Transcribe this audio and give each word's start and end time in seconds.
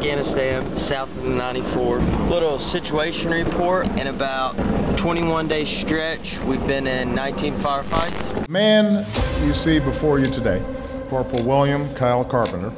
Afghanistan, 0.00 0.78
south 0.78 1.10
of 1.10 1.24
the 1.24 1.28
94. 1.28 1.98
Little 2.28 2.58
situation 2.58 3.30
report. 3.30 3.86
In 3.98 4.06
about 4.06 4.54
21 4.98 5.46
day 5.46 5.66
stretch, 5.82 6.38
we've 6.46 6.66
been 6.66 6.86
in 6.86 7.14
19 7.14 7.56
firefights. 7.56 8.48
Man 8.48 9.04
you 9.44 9.52
see 9.52 9.78
before 9.78 10.18
you 10.18 10.30
today, 10.30 10.62
Corporal 11.10 11.44
William 11.44 11.94
Kyle 11.94 12.24
Carpenter, 12.24 12.72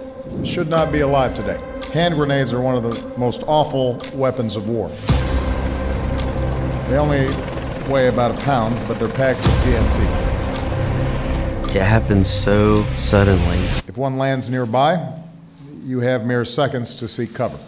should 0.44 0.68
not 0.68 0.90
be 0.90 1.02
alive 1.02 1.32
today. 1.36 1.60
Hand 1.92 2.16
grenades 2.16 2.52
are 2.52 2.60
one 2.60 2.74
of 2.74 2.82
the 2.82 3.16
most 3.16 3.44
awful 3.46 4.02
weapons 4.14 4.56
of 4.56 4.68
war. 4.68 4.88
They 6.88 6.98
only 6.98 7.28
weigh 7.88 8.08
about 8.08 8.36
a 8.36 8.40
pound, 8.42 8.74
but 8.88 8.98
they're 8.98 9.08
packed 9.08 9.38
with 9.42 9.62
TNT. 9.62 10.02
It 11.76 11.82
happens 11.82 12.28
so 12.28 12.82
suddenly. 12.96 13.58
If 13.86 13.96
one 13.96 14.18
lands 14.18 14.50
nearby, 14.50 15.21
you 15.82 16.00
have 16.00 16.24
mere 16.24 16.44
seconds 16.44 16.94
to 16.96 17.08
seek 17.08 17.34
cover. 17.34 17.58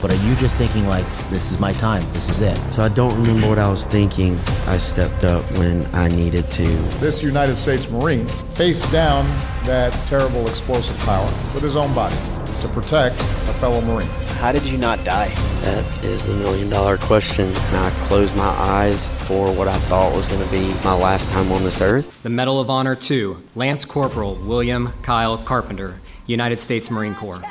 But 0.00 0.12
are 0.12 0.26
you 0.26 0.34
just 0.36 0.56
thinking, 0.56 0.86
like, 0.86 1.06
this 1.30 1.50
is 1.50 1.58
my 1.58 1.72
time, 1.74 2.04
this 2.12 2.28
is 2.28 2.40
it? 2.40 2.58
So 2.72 2.82
I 2.82 2.88
don't 2.88 3.14
remember 3.14 3.48
what 3.48 3.58
I 3.58 3.68
was 3.68 3.86
thinking. 3.86 4.38
I 4.66 4.76
stepped 4.76 5.24
up 5.24 5.44
when 5.52 5.86
I 5.94 6.08
needed 6.08 6.50
to. 6.52 6.66
This 6.98 7.22
United 7.22 7.54
States 7.54 7.90
Marine 7.90 8.26
faced 8.26 8.90
down 8.92 9.26
that 9.64 9.92
terrible 10.06 10.46
explosive 10.48 10.96
power 10.98 11.26
with 11.54 11.62
his 11.62 11.76
own 11.76 11.94
body 11.94 12.16
to 12.60 12.68
protect 12.68 13.16
a 13.16 13.54
fellow 13.54 13.80
Marine. 13.80 14.08
How 14.38 14.52
did 14.52 14.68
you 14.70 14.78
not 14.78 15.02
die? 15.04 15.28
That 15.62 16.04
is 16.04 16.26
the 16.26 16.34
million 16.34 16.68
dollar 16.68 16.98
question. 16.98 17.46
And 17.46 17.76
I 17.76 17.90
closed 18.06 18.36
my 18.36 18.44
eyes 18.44 19.08
for 19.26 19.52
what 19.52 19.68
I 19.68 19.78
thought 19.80 20.14
was 20.14 20.26
going 20.26 20.42
to 20.44 20.50
be 20.50 20.68
my 20.84 20.94
last 20.94 21.30
time 21.30 21.50
on 21.50 21.64
this 21.64 21.80
earth. 21.80 22.22
The 22.22 22.30
Medal 22.30 22.60
of 22.60 22.68
Honor 22.68 22.94
to 22.94 23.42
Lance 23.54 23.84
Corporal 23.84 24.34
William 24.36 24.92
Kyle 25.02 25.38
Carpenter, 25.38 26.00
United 26.26 26.58
States 26.58 26.90
Marine 26.90 27.14
Corps. 27.14 27.42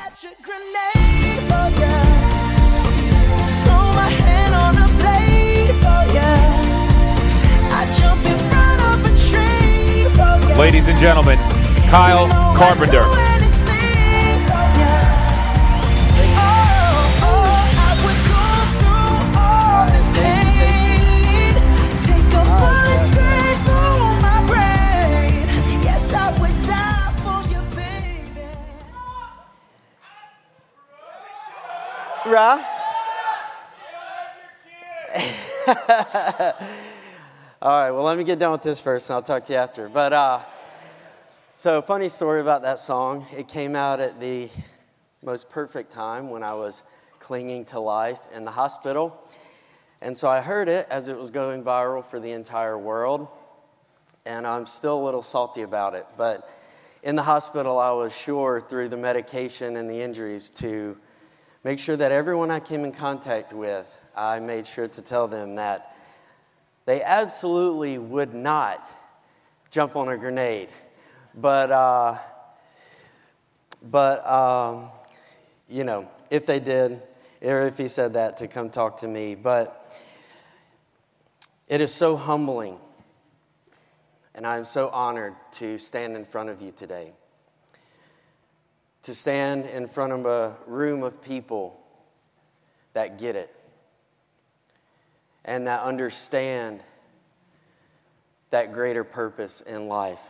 Ladies 10.58 10.86
and 10.86 10.98
gentlemen, 11.00 11.36
Kyle 11.90 12.28
Carpenter. 12.56 13.02
Right? 32.26 32.70
All 37.64 37.70
right, 37.70 37.92
well, 37.92 38.02
let 38.02 38.18
me 38.18 38.24
get 38.24 38.38
done 38.38 38.52
with 38.52 38.60
this 38.60 38.78
first, 38.78 39.08
and 39.08 39.14
I'll 39.14 39.22
talk 39.22 39.46
to 39.46 39.54
you 39.54 39.58
after. 39.58 39.88
But, 39.88 40.12
uh, 40.12 40.40
so, 41.56 41.80
funny 41.80 42.10
story 42.10 42.42
about 42.42 42.60
that 42.60 42.78
song. 42.78 43.26
It 43.34 43.48
came 43.48 43.74
out 43.74 44.00
at 44.00 44.20
the 44.20 44.50
most 45.22 45.48
perfect 45.48 45.90
time 45.90 46.28
when 46.28 46.42
I 46.42 46.52
was 46.52 46.82
clinging 47.20 47.64
to 47.64 47.80
life 47.80 48.18
in 48.34 48.44
the 48.44 48.50
hospital. 48.50 49.18
And 50.02 50.18
so 50.18 50.28
I 50.28 50.42
heard 50.42 50.68
it 50.68 50.86
as 50.90 51.08
it 51.08 51.16
was 51.16 51.30
going 51.30 51.64
viral 51.64 52.04
for 52.04 52.20
the 52.20 52.32
entire 52.32 52.76
world. 52.76 53.28
And 54.26 54.46
I'm 54.46 54.66
still 54.66 55.02
a 55.02 55.02
little 55.02 55.22
salty 55.22 55.62
about 55.62 55.94
it. 55.94 56.06
But 56.18 56.46
in 57.02 57.16
the 57.16 57.22
hospital, 57.22 57.78
I 57.78 57.92
was 57.92 58.14
sure 58.14 58.60
through 58.60 58.90
the 58.90 58.98
medication 58.98 59.78
and 59.78 59.88
the 59.88 60.02
injuries 60.02 60.50
to 60.56 60.98
make 61.64 61.78
sure 61.78 61.96
that 61.96 62.12
everyone 62.12 62.50
I 62.50 62.60
came 62.60 62.84
in 62.84 62.92
contact 62.92 63.54
with, 63.54 63.86
I 64.14 64.38
made 64.38 64.66
sure 64.66 64.86
to 64.86 65.00
tell 65.00 65.26
them 65.26 65.54
that 65.54 65.93
they 66.86 67.02
absolutely 67.02 67.98
would 67.98 68.34
not 68.34 68.88
jump 69.70 69.96
on 69.96 70.08
a 70.08 70.16
grenade. 70.16 70.68
But, 71.34 71.70
uh, 71.70 72.18
but 73.82 74.26
um, 74.26 74.88
you 75.68 75.84
know, 75.84 76.08
if 76.30 76.46
they 76.46 76.60
did, 76.60 77.00
or 77.42 77.66
if 77.66 77.76
he 77.76 77.88
said 77.88 78.14
that, 78.14 78.38
to 78.38 78.48
come 78.48 78.70
talk 78.70 78.98
to 78.98 79.08
me. 79.08 79.34
But 79.34 79.92
it 81.68 81.80
is 81.80 81.92
so 81.92 82.16
humbling, 82.16 82.78
and 84.34 84.46
I'm 84.46 84.64
so 84.64 84.88
honored 84.90 85.34
to 85.52 85.78
stand 85.78 86.16
in 86.16 86.24
front 86.24 86.50
of 86.50 86.62
you 86.62 86.72
today 86.72 87.12
to 89.04 89.14
stand 89.14 89.66
in 89.66 89.86
front 89.86 90.12
of 90.12 90.24
a 90.24 90.56
room 90.66 91.02
of 91.02 91.22
people 91.22 91.78
that 92.94 93.18
get 93.18 93.36
it 93.36 93.53
and 95.44 95.66
that 95.66 95.82
understand 95.82 96.80
that 98.50 98.72
greater 98.72 99.04
purpose 99.04 99.60
in 99.60 99.88
life. 99.88 100.20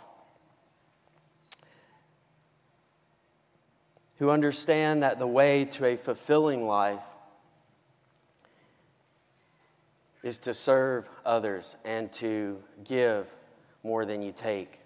Who 4.19 4.31
understand 4.31 5.03
that 5.03 5.19
the 5.19 5.27
way 5.27 5.65
to 5.67 5.85
a 5.85 5.97
fulfilling 5.97 6.67
life 6.67 7.01
is 10.23 10.39
to 10.39 10.55
serve 10.55 11.09
others 11.27 11.77
and 11.85 12.11
to 12.15 12.63
give 12.83 13.29
more 13.83 14.07
than 14.07 14.23
you 14.23 14.33
take 14.33 14.81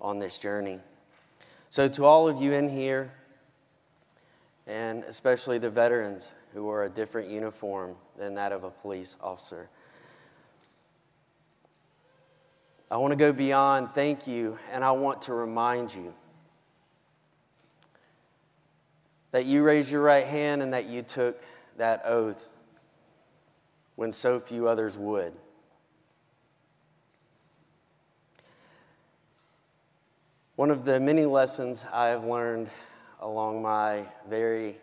on 0.00 0.18
this 0.18 0.36
journey. 0.36 0.78
So, 1.70 1.88
to 1.88 2.04
all 2.04 2.28
of 2.28 2.42
you 2.42 2.52
in 2.52 2.68
here, 2.68 3.12
and 4.66 5.04
especially 5.04 5.58
the 5.58 5.70
veterans 5.70 6.30
who 6.52 6.66
wear 6.66 6.84
a 6.84 6.90
different 6.90 7.30
uniform 7.30 7.96
than 8.18 8.34
that 8.34 8.52
of 8.52 8.64
a 8.64 8.70
police 8.70 9.16
officer, 9.20 9.68
I 12.90 12.96
want 12.98 13.12
to 13.12 13.16
go 13.16 13.32
beyond 13.32 13.94
thank 13.94 14.26
you, 14.26 14.58
and 14.70 14.84
I 14.84 14.90
want 14.90 15.22
to 15.22 15.32
remind 15.32 15.94
you 15.94 16.12
that 19.30 19.46
you 19.46 19.62
raised 19.62 19.90
your 19.90 20.02
right 20.02 20.26
hand 20.26 20.62
and 20.62 20.74
that 20.74 20.86
you 20.86 21.02
took 21.02 21.42
that 21.78 22.02
oath 22.04 22.50
when 23.96 24.12
so 24.12 24.38
few 24.38 24.68
others 24.68 24.96
would. 24.96 25.32
One 30.56 30.70
of 30.70 30.84
the 30.84 31.00
many 31.00 31.24
lessons 31.24 31.82
I 31.92 32.08
have 32.08 32.24
learned 32.24 32.68
along 33.20 33.62
my 33.62 34.04
very 34.28 34.76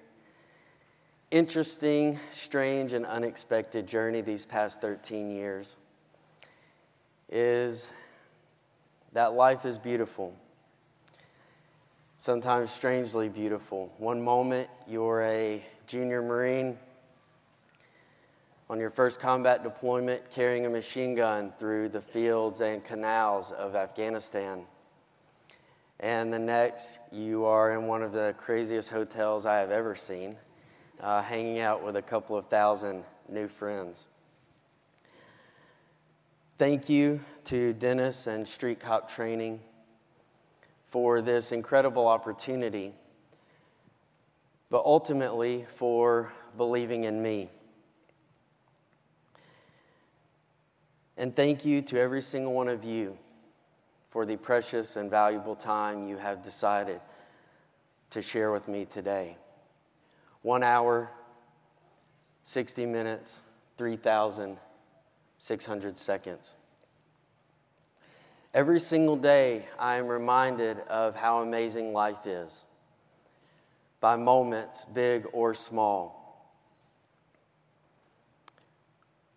interesting, 1.31 2.19
strange, 2.31 2.93
and 2.93 3.05
unexpected 3.05 3.87
journey 3.87 4.21
these 4.21 4.45
past 4.45 4.81
13 4.81 5.29
years 5.29 5.77
is 7.31 7.91
that 9.13 9.33
life 9.33 9.65
is 9.65 9.77
beautiful. 9.77 10.33
Sometimes 12.17 12.71
strangely 12.71 13.29
beautiful. 13.29 13.93
One 13.97 14.21
moment 14.21 14.69
you're 14.87 15.21
a 15.23 15.63
junior 15.87 16.21
Marine 16.21 16.77
on 18.69 18.79
your 18.79 18.89
first 18.89 19.19
combat 19.19 19.63
deployment 19.63 20.29
carrying 20.31 20.65
a 20.65 20.69
machine 20.69 21.15
gun 21.15 21.53
through 21.57 21.89
the 21.89 22.01
fields 22.01 22.61
and 22.61 22.83
canals 22.83 23.51
of 23.51 23.75
Afghanistan. 23.75 24.63
And 25.99 26.31
the 26.31 26.39
next, 26.39 26.99
you 27.11 27.45
are 27.45 27.71
in 27.71 27.87
one 27.87 28.03
of 28.03 28.11
the 28.11 28.35
craziest 28.37 28.89
hotels 28.89 29.45
I 29.45 29.57
have 29.57 29.71
ever 29.71 29.95
seen, 29.95 30.37
uh, 30.99 31.21
hanging 31.21 31.59
out 31.59 31.83
with 31.83 31.95
a 31.95 32.01
couple 32.01 32.37
of 32.37 32.47
thousand 32.47 33.03
new 33.29 33.47
friends. 33.47 34.07
Thank 36.57 36.89
you 36.89 37.21
to 37.45 37.73
Dennis 37.73 38.27
and 38.27 38.47
Street 38.47 38.79
Cop 38.79 39.09
Training 39.09 39.61
for 40.91 41.21
this 41.21 41.51
incredible 41.51 42.07
opportunity, 42.07 42.93
but 44.69 44.83
ultimately 44.83 45.65
for 45.75 46.33
believing 46.57 47.05
in 47.05 47.21
me. 47.21 47.49
And 51.15 51.35
thank 51.35 51.65
you 51.65 51.81
to 51.83 51.99
every 51.99 52.21
single 52.21 52.53
one 52.53 52.67
of 52.67 52.83
you 52.83 53.17
for 54.09 54.25
the 54.25 54.35
precious 54.35 54.95
and 54.95 55.09
valuable 55.09 55.55
time 55.55 56.07
you 56.07 56.17
have 56.17 56.43
decided 56.43 56.99
to 58.09 58.21
share 58.21 58.51
with 58.51 58.67
me 58.67 58.85
today. 58.85 59.37
One 60.49 60.63
hour, 60.63 61.11
60 62.41 62.87
minutes, 62.87 63.39
3,600 63.77 65.95
seconds. 65.95 66.55
Every 68.55 68.79
single 68.79 69.15
day, 69.15 69.67
I 69.77 69.97
am 69.97 70.07
reminded 70.07 70.79
of 70.87 71.15
how 71.15 71.43
amazing 71.43 71.93
life 71.93 72.25
is 72.25 72.63
by 73.99 74.15
moments, 74.15 74.87
big 74.91 75.27
or 75.33 75.53
small. 75.53 76.49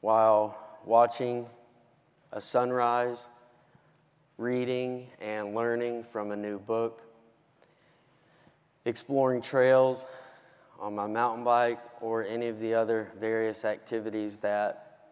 While 0.01 0.57
watching 0.87 1.45
a 2.33 2.41
sunrise 2.41 3.27
reading 4.39 5.09
and 5.21 5.55
learning 5.55 6.05
from 6.05 6.31
a 6.31 6.37
new 6.37 6.59
book, 6.59 7.03
exploring 8.87 9.43
trails 9.43 10.07
on 10.83 10.97
my 10.97 11.07
mountain 11.07 11.45
bike 11.45 11.79
or 12.01 12.25
any 12.25 12.49
of 12.49 12.59
the 12.59 12.75
other 12.75 13.09
various 13.21 13.65
activities 13.65 14.39
that 14.39 15.11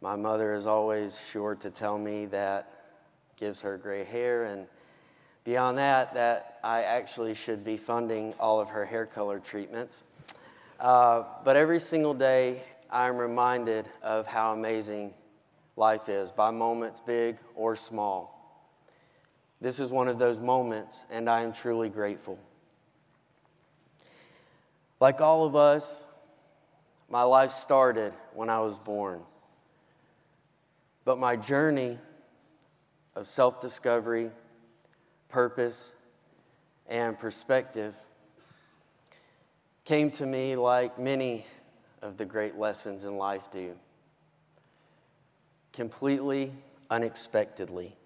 my 0.00 0.16
mother 0.16 0.52
is 0.52 0.66
always 0.66 1.24
sure 1.30 1.54
to 1.54 1.70
tell 1.70 1.96
me 1.96 2.26
that 2.26 2.68
gives 3.36 3.60
her 3.60 3.78
gray 3.78 4.02
hair. 4.02 4.46
And 4.46 4.66
beyond 5.44 5.78
that 5.78 6.12
that 6.14 6.58
i 6.64 6.82
actually 6.82 7.34
should 7.34 7.64
be 7.64 7.76
funding 7.76 8.34
all 8.40 8.60
of 8.60 8.68
her 8.68 8.84
hair 8.84 9.06
color 9.06 9.38
treatments. 9.38 10.02
Uh, 10.80 11.22
but 11.44 11.56
every 11.56 11.78
single 11.78 12.14
day 12.14 12.60
i'm 12.90 13.16
reminded 13.16 13.88
of 14.02 14.26
how 14.26 14.52
amazing 14.52 15.14
life 15.76 16.08
is 16.08 16.32
by 16.32 16.50
moments 16.50 16.98
big 16.98 17.36
or 17.54 17.76
small. 17.76 18.36
This 19.60 19.78
is 19.78 19.92
one 19.92 20.08
of 20.08 20.18
those 20.18 20.40
moments 20.40 21.04
and 21.10 21.30
i 21.30 21.42
am 21.42 21.52
truly 21.52 21.88
grateful 21.88 22.40
like 25.00 25.20
all 25.20 25.44
of 25.44 25.56
us, 25.56 26.04
my 27.08 27.22
life 27.22 27.52
started 27.52 28.12
when 28.34 28.48
I 28.48 28.60
was 28.60 28.78
born. 28.78 29.22
But 31.04 31.18
my 31.18 31.34
journey 31.34 31.98
of 33.16 33.26
self 33.26 33.60
discovery, 33.60 34.30
purpose, 35.28 35.94
and 36.86 37.18
perspective 37.18 37.94
came 39.84 40.10
to 40.12 40.26
me 40.26 40.54
like 40.54 40.98
many 40.98 41.46
of 42.02 42.16
the 42.16 42.24
great 42.24 42.56
lessons 42.56 43.04
in 43.04 43.16
life 43.16 43.50
do 43.50 43.74
completely 45.72 46.52
unexpectedly. 46.90 47.96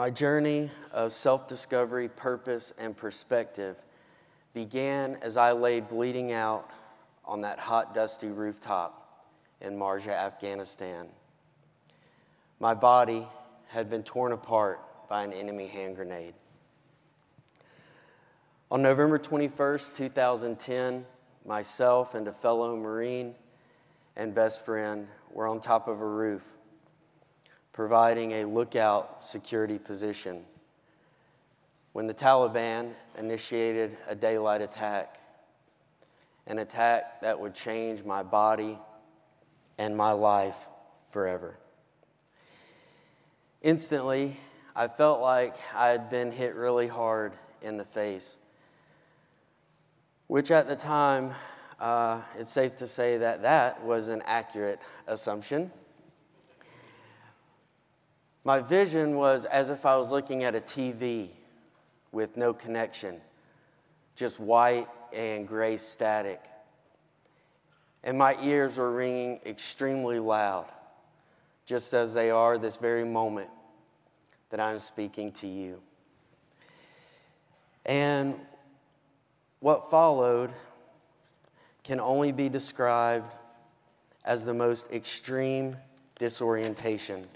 My 0.00 0.08
journey 0.08 0.70
of 0.92 1.12
self 1.12 1.46
discovery, 1.46 2.08
purpose, 2.08 2.72
and 2.78 2.96
perspective 2.96 3.76
began 4.54 5.18
as 5.20 5.36
I 5.36 5.52
lay 5.52 5.80
bleeding 5.80 6.32
out 6.32 6.70
on 7.22 7.42
that 7.42 7.58
hot, 7.58 7.94
dusty 7.94 8.28
rooftop 8.28 9.26
in 9.60 9.76
Marjah, 9.76 10.08
Afghanistan. 10.08 11.06
My 12.60 12.72
body 12.72 13.28
had 13.68 13.90
been 13.90 14.02
torn 14.02 14.32
apart 14.32 14.80
by 15.10 15.22
an 15.22 15.34
enemy 15.34 15.66
hand 15.66 15.96
grenade. 15.96 16.32
On 18.70 18.80
November 18.80 19.18
21st, 19.18 19.94
2010, 19.96 21.04
myself 21.44 22.14
and 22.14 22.26
a 22.26 22.32
fellow 22.32 22.74
Marine 22.74 23.34
and 24.16 24.34
best 24.34 24.64
friend 24.64 25.08
were 25.30 25.46
on 25.46 25.60
top 25.60 25.88
of 25.88 26.00
a 26.00 26.06
roof 26.08 26.49
providing 27.72 28.32
a 28.32 28.44
lookout 28.44 29.24
security 29.24 29.78
position. 29.78 30.44
When 31.92 32.06
the 32.06 32.14
Taliban 32.14 32.92
initiated 33.18 33.96
a 34.08 34.14
daylight 34.14 34.62
attack, 34.62 35.18
an 36.46 36.58
attack 36.58 37.20
that 37.20 37.38
would 37.38 37.54
change 37.54 38.04
my 38.04 38.22
body 38.22 38.78
and 39.78 39.96
my 39.96 40.12
life 40.12 40.56
forever. 41.10 41.56
Instantly, 43.62 44.36
I 44.74 44.88
felt 44.88 45.20
like 45.20 45.54
I 45.74 45.88
had 45.88 46.08
been 46.08 46.32
hit 46.32 46.54
really 46.54 46.86
hard 46.86 47.32
in 47.60 47.76
the 47.76 47.84
face, 47.84 48.36
which 50.28 50.50
at 50.50 50.68
the 50.68 50.76
time, 50.76 51.34
uh, 51.78 52.20
it's 52.38 52.52
safe 52.52 52.76
to 52.76 52.88
say 52.88 53.18
that 53.18 53.42
that 53.42 53.84
was 53.84 54.08
an 54.08 54.22
accurate 54.24 54.80
assumption. 55.06 55.70
My 58.44 58.60
vision 58.60 59.16
was 59.16 59.44
as 59.44 59.70
if 59.70 59.84
I 59.84 59.96
was 59.96 60.10
looking 60.10 60.44
at 60.44 60.54
a 60.54 60.60
TV 60.60 61.28
with 62.10 62.36
no 62.36 62.54
connection, 62.54 63.20
just 64.16 64.40
white 64.40 64.88
and 65.12 65.46
gray 65.46 65.76
static. 65.76 66.42
And 68.02 68.16
my 68.16 68.36
ears 68.42 68.78
were 68.78 68.90
ringing 68.92 69.40
extremely 69.44 70.18
loud, 70.18 70.66
just 71.66 71.92
as 71.92 72.14
they 72.14 72.30
are 72.30 72.56
this 72.56 72.76
very 72.76 73.04
moment 73.04 73.50
that 74.48 74.58
I'm 74.58 74.78
speaking 74.78 75.32
to 75.32 75.46
you. 75.46 75.80
And 77.84 78.34
what 79.60 79.90
followed 79.90 80.50
can 81.84 82.00
only 82.00 82.32
be 82.32 82.48
described 82.48 83.32
as 84.24 84.44
the 84.44 84.54
most 84.54 84.90
extreme 84.90 85.76
disorientation. 86.18 87.26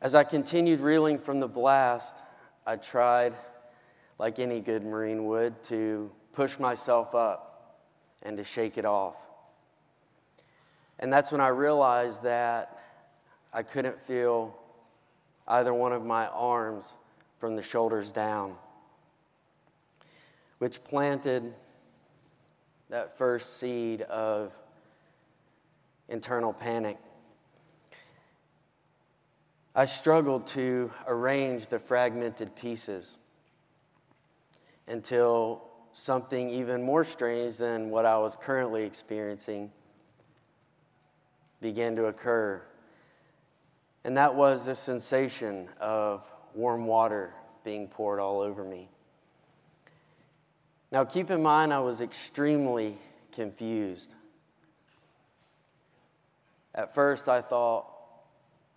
As 0.00 0.14
I 0.14 0.22
continued 0.22 0.80
reeling 0.80 1.18
from 1.18 1.40
the 1.40 1.48
blast, 1.48 2.16
I 2.64 2.76
tried, 2.76 3.34
like 4.18 4.38
any 4.38 4.60
good 4.60 4.84
Marine 4.84 5.26
would, 5.26 5.60
to 5.64 6.10
push 6.32 6.58
myself 6.58 7.16
up 7.16 7.80
and 8.22 8.36
to 8.36 8.44
shake 8.44 8.78
it 8.78 8.84
off. 8.84 9.16
And 11.00 11.12
that's 11.12 11.32
when 11.32 11.40
I 11.40 11.48
realized 11.48 12.22
that 12.22 12.78
I 13.52 13.64
couldn't 13.64 14.00
feel 14.00 14.56
either 15.48 15.74
one 15.74 15.92
of 15.92 16.04
my 16.04 16.28
arms 16.28 16.92
from 17.40 17.56
the 17.56 17.62
shoulders 17.62 18.12
down, 18.12 18.54
which 20.58 20.84
planted 20.84 21.54
that 22.88 23.18
first 23.18 23.58
seed 23.58 24.02
of 24.02 24.52
internal 26.08 26.52
panic. 26.52 26.98
I 29.78 29.84
struggled 29.84 30.48
to 30.48 30.90
arrange 31.06 31.68
the 31.68 31.78
fragmented 31.78 32.56
pieces 32.56 33.16
until 34.88 35.62
something 35.92 36.50
even 36.50 36.82
more 36.82 37.04
strange 37.04 37.58
than 37.58 37.88
what 37.88 38.04
I 38.04 38.18
was 38.18 38.34
currently 38.34 38.82
experiencing 38.82 39.70
began 41.60 41.94
to 41.94 42.06
occur. 42.06 42.60
And 44.02 44.16
that 44.16 44.34
was 44.34 44.66
the 44.66 44.74
sensation 44.74 45.68
of 45.80 46.28
warm 46.56 46.86
water 46.86 47.32
being 47.62 47.86
poured 47.86 48.18
all 48.18 48.40
over 48.40 48.64
me. 48.64 48.88
Now, 50.90 51.04
keep 51.04 51.30
in 51.30 51.40
mind, 51.40 51.72
I 51.72 51.78
was 51.78 52.00
extremely 52.00 52.98
confused. 53.30 54.12
At 56.74 56.96
first, 56.96 57.28
I 57.28 57.42
thought, 57.42 57.86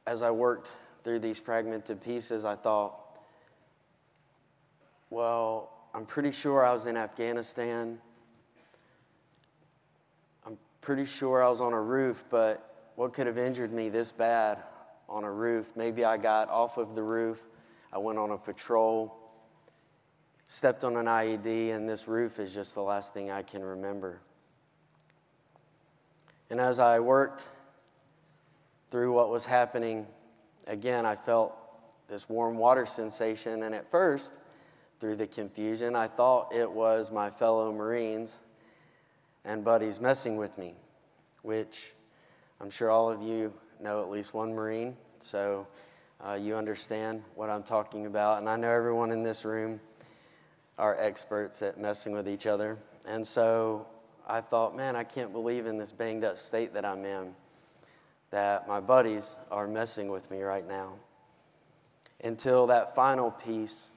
as 0.06 0.22
I 0.22 0.30
worked 0.30 0.70
through 1.04 1.20
these 1.20 1.40
fragmented 1.40 2.02
pieces, 2.04 2.46
I 2.46 2.56
thought, 2.56 3.00
well, 5.10 5.72
I'm 5.94 6.06
pretty 6.06 6.32
sure 6.32 6.66
I 6.66 6.72
was 6.72 6.86
in 6.86 6.96
Afghanistan. 6.96 8.00
I'm 10.46 10.58
pretty 10.82 11.06
sure 11.06 11.44
I 11.44 11.50
was 11.50 11.60
on 11.60 11.74
a 11.74 11.82
roof, 11.82 12.24
but 12.30 12.92
what 12.96 13.14
could 13.14 13.28
have 13.28 13.38
injured 13.38 13.74
me 13.74 13.90
this 13.90 14.12
bad 14.12 14.60
on 15.10 15.24
a 15.24 15.32
roof? 15.32 15.66
Maybe 15.76 16.06
I 16.06 16.18
got 16.18 16.50
off 16.50 16.78
of 16.78 16.96
the 16.96 17.04
roof, 17.04 17.42
I 17.92 17.98
went 17.98 18.18
on 18.18 18.32
a 18.32 18.38
patrol, 18.38 19.18
stepped 20.48 20.84
on 20.84 20.96
an 20.96 21.08
IED, 21.08 21.76
and 21.76 21.90
this 21.90 22.08
roof 22.08 22.40
is 22.40 22.54
just 22.54 22.74
the 22.74 22.82
last 22.82 23.14
thing 23.14 23.32
I 23.32 23.42
can 23.42 23.64
remember. 23.64 24.22
And 26.50 26.60
as 26.60 26.80
I 26.80 27.00
worked 27.00 27.44
through 28.90 29.14
what 29.14 29.30
was 29.30 29.46
happening 29.46 30.06
again, 30.68 31.06
I 31.06 31.16
felt 31.16 31.54
this 32.08 32.28
warm 32.28 32.58
water 32.58 32.86
sensation, 32.86 33.64
and 33.64 33.74
at 33.74 33.90
first, 33.90 34.34
through 35.00 35.16
the 35.16 35.28
confusion, 35.28 35.96
I 35.96 36.08
thought 36.08 36.54
it 36.54 36.70
was 36.70 37.12
my 37.12 37.30
fellow 37.30 37.72
Marines 37.72 38.38
and 39.44 39.64
buddies 39.64 40.00
messing 40.00 40.38
with 40.38 40.58
me, 40.58 40.76
which 41.42 41.94
I'm 42.60 42.70
sure 42.70 42.90
all 42.90 43.10
of 43.10 43.22
you 43.22 43.54
know 43.80 44.02
at 44.02 44.10
least 44.10 44.34
one 44.34 44.54
Marine, 44.54 44.96
so 45.20 45.66
uh, 46.26 46.34
you 46.34 46.56
understand 46.56 47.24
what 47.36 47.50
I'm 47.50 47.64
talking 47.64 48.06
about. 48.06 48.38
And 48.38 48.50
I 48.50 48.56
know 48.56 48.70
everyone 48.70 49.12
in 49.12 49.24
this 49.24 49.44
room 49.44 49.80
are 50.78 50.96
experts 51.00 51.62
at 51.62 51.80
messing 51.80 52.14
with 52.14 52.28
each 52.30 52.46
other. 52.46 52.78
And 53.06 53.26
so 53.26 53.88
I 54.28 54.42
thought, 54.42 54.76
man, 54.76 54.96
I 54.96 55.04
can't 55.04 55.34
believe 55.34 55.66
in 55.66 55.78
this 55.78 55.92
banged 55.92 56.24
up 56.24 56.40
state 56.40 56.74
that 56.74 56.86
I'm 56.86 57.06
in 57.06 57.34
that 58.32 58.68
my 58.68 58.80
buddies 58.80 59.36
are 59.52 59.68
messing 59.68 60.10
with 60.10 60.30
me 60.32 60.42
right 60.42 60.68
now. 60.68 60.94
Until 62.24 62.68
that 62.68 62.96
final 62.96 63.32
piece 63.32 63.90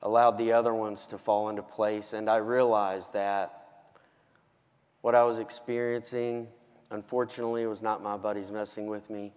allowed 0.00 0.38
the 0.38 0.52
other 0.52 0.72
ones 0.72 1.06
to 1.08 1.18
fall 1.18 1.48
into 1.48 1.62
place, 1.62 2.12
and 2.12 2.30
I 2.30 2.36
realized 2.36 3.12
that 3.14 3.58
what 5.00 5.14
I 5.14 5.24
was 5.24 5.38
experiencing, 5.38 6.46
unfortunately, 6.90 7.66
was 7.66 7.82
not 7.82 8.02
my 8.02 8.16
buddies 8.16 8.50
messing 8.50 8.86
with 8.86 9.10
me. 9.10 9.32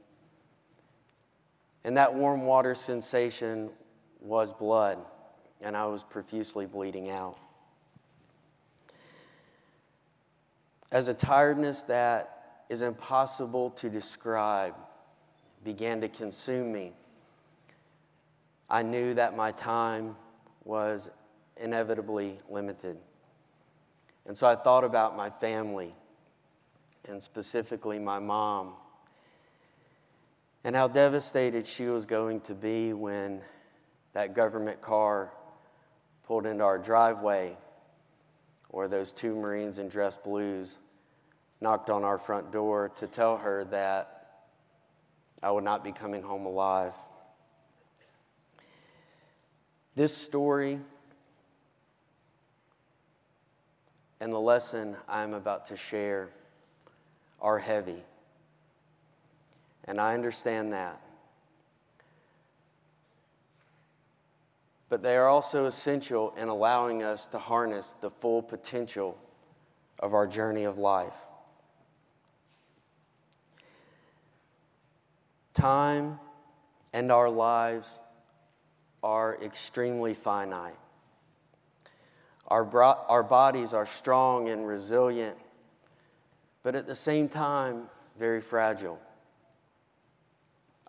And 1.84 1.98
that 1.98 2.14
warm 2.14 2.46
water 2.46 2.76
sensation 2.76 3.72
was 4.20 4.54
blood, 4.54 5.00
and 5.62 5.76
I 5.76 5.88
was 5.88 6.04
profusely 6.04 6.68
bleeding 6.68 7.10
out. 7.10 7.40
As 10.92 11.08
a 11.08 11.14
tiredness 11.14 11.84
that 11.84 12.41
is 12.72 12.82
impossible 12.82 13.70
to 13.70 13.90
describe 13.90 14.74
began 15.66 16.00
to 16.00 16.08
consume 16.08 16.72
me 16.72 16.94
I 18.70 18.82
knew 18.82 19.14
that 19.16 19.36
my 19.36 19.52
time 19.52 20.16
was 20.64 21.10
inevitably 21.58 22.38
limited. 22.50 22.96
And 24.26 24.38
so 24.38 24.48
I 24.48 24.56
thought 24.56 24.86
about 24.86 25.18
my 25.18 25.30
family, 25.30 25.94
and 27.10 27.22
specifically 27.22 28.00
my 28.00 28.20
mom, 28.20 28.72
and 30.64 30.74
how 30.74 30.88
devastated 30.88 31.68
she 31.68 31.88
was 31.88 32.06
going 32.06 32.40
to 32.42 32.56
be 32.56 32.94
when 32.94 33.42
that 34.14 34.34
government 34.34 34.80
car 34.80 35.34
pulled 36.26 36.46
into 36.46 36.64
our 36.64 36.78
driveway, 36.78 37.58
or 38.70 38.88
those 38.88 39.12
two 39.12 39.36
Marines 39.36 39.80
in 39.80 39.90
dress 39.90 40.16
blues 40.16 40.78
knocked 41.62 41.92
on 41.92 42.04
our 42.04 42.18
front 42.18 42.52
door 42.52 42.92
to 42.98 43.08
tell 43.08 43.38
her 43.38 43.64
that 43.66 44.18
I 45.44 45.52
would 45.52 45.64
not 45.64 45.84
be 45.84 45.92
coming 45.92 46.24
home 46.24 46.46
alive. 46.46 46.94
This 49.96 50.16
story 50.16 50.80
and 54.20 54.34
the 54.34 54.40
lesson 54.40 54.96
I'm 55.08 55.34
about 55.34 55.68
to 55.68 55.78
share 55.78 56.30
are 57.40 57.60
heavy. 57.60 58.04
And 59.86 60.00
I 60.00 60.14
understand 60.14 60.74
that. 60.74 61.02
But 64.90 65.02
they 65.02 65.16
are 65.16 65.28
also 65.28 65.66
essential 65.66 66.34
in 66.38 66.50
allowing 66.50 67.02
us 67.02 67.28
to 67.28 67.40
harness 67.40 67.96
the 68.02 68.12
full 68.12 68.42
potential 68.42 69.18
of 70.00 70.14
our 70.14 70.28
journey 70.28 70.66
of 70.66 70.78
life. 70.78 71.14
Time 75.54 76.20
and 76.94 77.12
our 77.12 77.30
lives 77.30 78.00
are 79.04 79.38
extremely 79.42 80.14
finite. 80.14 80.78
Our, 82.48 82.64
bro- 82.64 83.00
our 83.08 83.24
bodies 83.24 83.74
are 83.74 83.86
strong 83.86 84.50
and 84.50 84.68
resilient, 84.68 85.38
but 86.64 86.76
at 86.76 86.86
the 86.86 86.96
same 86.96 87.30
time, 87.30 87.84
very 88.20 88.42
fragile. 88.42 89.00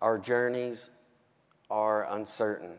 Our 0.01 0.19
journeys 0.19 0.91
are 1.71 2.13
uncertain. 2.13 2.73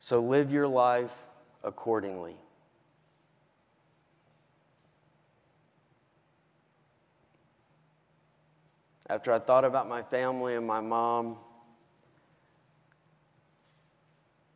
So 0.00 0.20
live 0.20 0.52
your 0.52 0.68
life 0.68 1.14
accordingly. 1.62 2.36
After 9.14 9.30
I 9.30 9.38
thought 9.38 9.64
about 9.64 9.88
my 9.88 10.02
family 10.02 10.56
and 10.56 10.66
my 10.66 10.80
mom, 10.80 11.36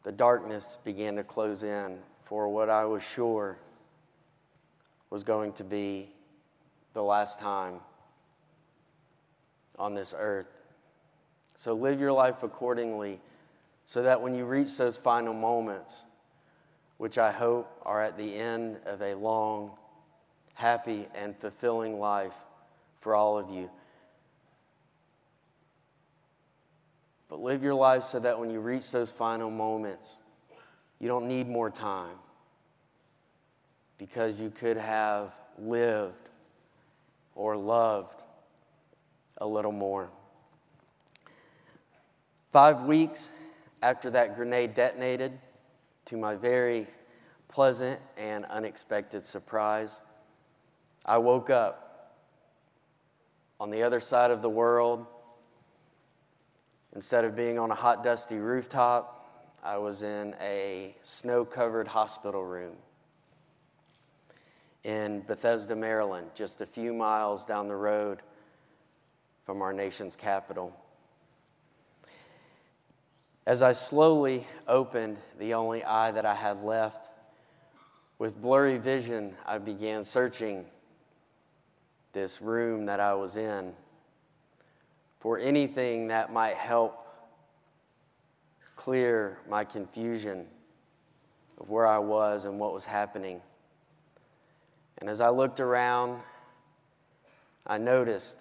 the 0.02 0.10
darkness 0.10 0.80
began 0.82 1.14
to 1.14 1.22
close 1.22 1.62
in 1.62 2.00
for 2.24 2.48
what 2.48 2.68
I 2.68 2.84
was 2.84 3.04
sure 3.04 3.56
was 5.10 5.22
going 5.22 5.52
to 5.52 5.64
be 5.64 6.10
the 6.92 7.04
last 7.04 7.38
time 7.38 7.74
on 9.78 9.94
this 9.94 10.12
earth. 10.18 10.48
So 11.56 11.74
live 11.74 12.00
your 12.00 12.12
life 12.12 12.42
accordingly 12.42 13.20
so 13.86 14.02
that 14.02 14.20
when 14.20 14.34
you 14.34 14.44
reach 14.44 14.76
those 14.76 14.96
final 14.96 15.34
moments, 15.34 16.02
which 16.96 17.16
I 17.16 17.30
hope 17.30 17.80
are 17.86 18.02
at 18.02 18.18
the 18.18 18.34
end 18.34 18.78
of 18.86 19.02
a 19.02 19.14
long, 19.14 19.70
happy, 20.54 21.06
and 21.14 21.36
fulfilling 21.36 22.00
life 22.00 22.34
for 23.00 23.14
all 23.14 23.38
of 23.38 23.50
you, 23.50 23.70
But 27.28 27.40
live 27.40 27.62
your 27.62 27.74
life 27.74 28.04
so 28.04 28.18
that 28.20 28.38
when 28.38 28.50
you 28.50 28.60
reach 28.60 28.90
those 28.90 29.10
final 29.10 29.50
moments, 29.50 30.16
you 30.98 31.08
don't 31.08 31.28
need 31.28 31.48
more 31.48 31.70
time 31.70 32.16
because 33.98 34.40
you 34.40 34.50
could 34.50 34.76
have 34.76 35.32
lived 35.58 36.30
or 37.34 37.56
loved 37.56 38.22
a 39.38 39.46
little 39.46 39.72
more. 39.72 40.08
Five 42.52 42.82
weeks 42.82 43.28
after 43.82 44.10
that 44.10 44.34
grenade 44.34 44.74
detonated, 44.74 45.38
to 46.06 46.16
my 46.16 46.34
very 46.34 46.86
pleasant 47.48 48.00
and 48.16 48.44
unexpected 48.46 49.26
surprise, 49.26 50.00
I 51.04 51.18
woke 51.18 51.50
up 51.50 52.14
on 53.60 53.70
the 53.70 53.82
other 53.82 54.00
side 54.00 54.30
of 54.30 54.40
the 54.40 54.48
world 54.48 55.06
Instead 56.98 57.24
of 57.24 57.36
being 57.36 57.60
on 57.60 57.70
a 57.70 57.76
hot, 57.76 58.02
dusty 58.02 58.38
rooftop, 58.38 59.54
I 59.62 59.78
was 59.78 60.02
in 60.02 60.34
a 60.40 60.96
snow 61.02 61.44
covered 61.44 61.86
hospital 61.86 62.44
room 62.44 62.74
in 64.82 65.20
Bethesda, 65.20 65.76
Maryland, 65.76 66.26
just 66.34 66.60
a 66.60 66.66
few 66.66 66.92
miles 66.92 67.44
down 67.44 67.68
the 67.68 67.76
road 67.76 68.22
from 69.46 69.62
our 69.62 69.72
nation's 69.72 70.16
capital. 70.16 70.76
As 73.46 73.62
I 73.62 73.74
slowly 73.74 74.44
opened 74.66 75.18
the 75.38 75.54
only 75.54 75.84
eye 75.84 76.10
that 76.10 76.26
I 76.26 76.34
had 76.34 76.64
left, 76.64 77.10
with 78.18 78.42
blurry 78.42 78.76
vision, 78.76 79.36
I 79.46 79.58
began 79.58 80.04
searching 80.04 80.64
this 82.12 82.42
room 82.42 82.86
that 82.86 82.98
I 82.98 83.14
was 83.14 83.36
in 83.36 83.72
for 85.20 85.38
anything 85.38 86.08
that 86.08 86.32
might 86.32 86.56
help 86.56 87.06
clear 88.76 89.38
my 89.48 89.64
confusion 89.64 90.46
of 91.60 91.68
where 91.68 91.86
I 91.86 91.98
was 91.98 92.44
and 92.44 92.58
what 92.58 92.72
was 92.72 92.84
happening. 92.84 93.40
And 94.98 95.10
as 95.10 95.20
I 95.20 95.30
looked 95.30 95.60
around, 95.60 96.20
I 97.66 97.78
noticed 97.78 98.40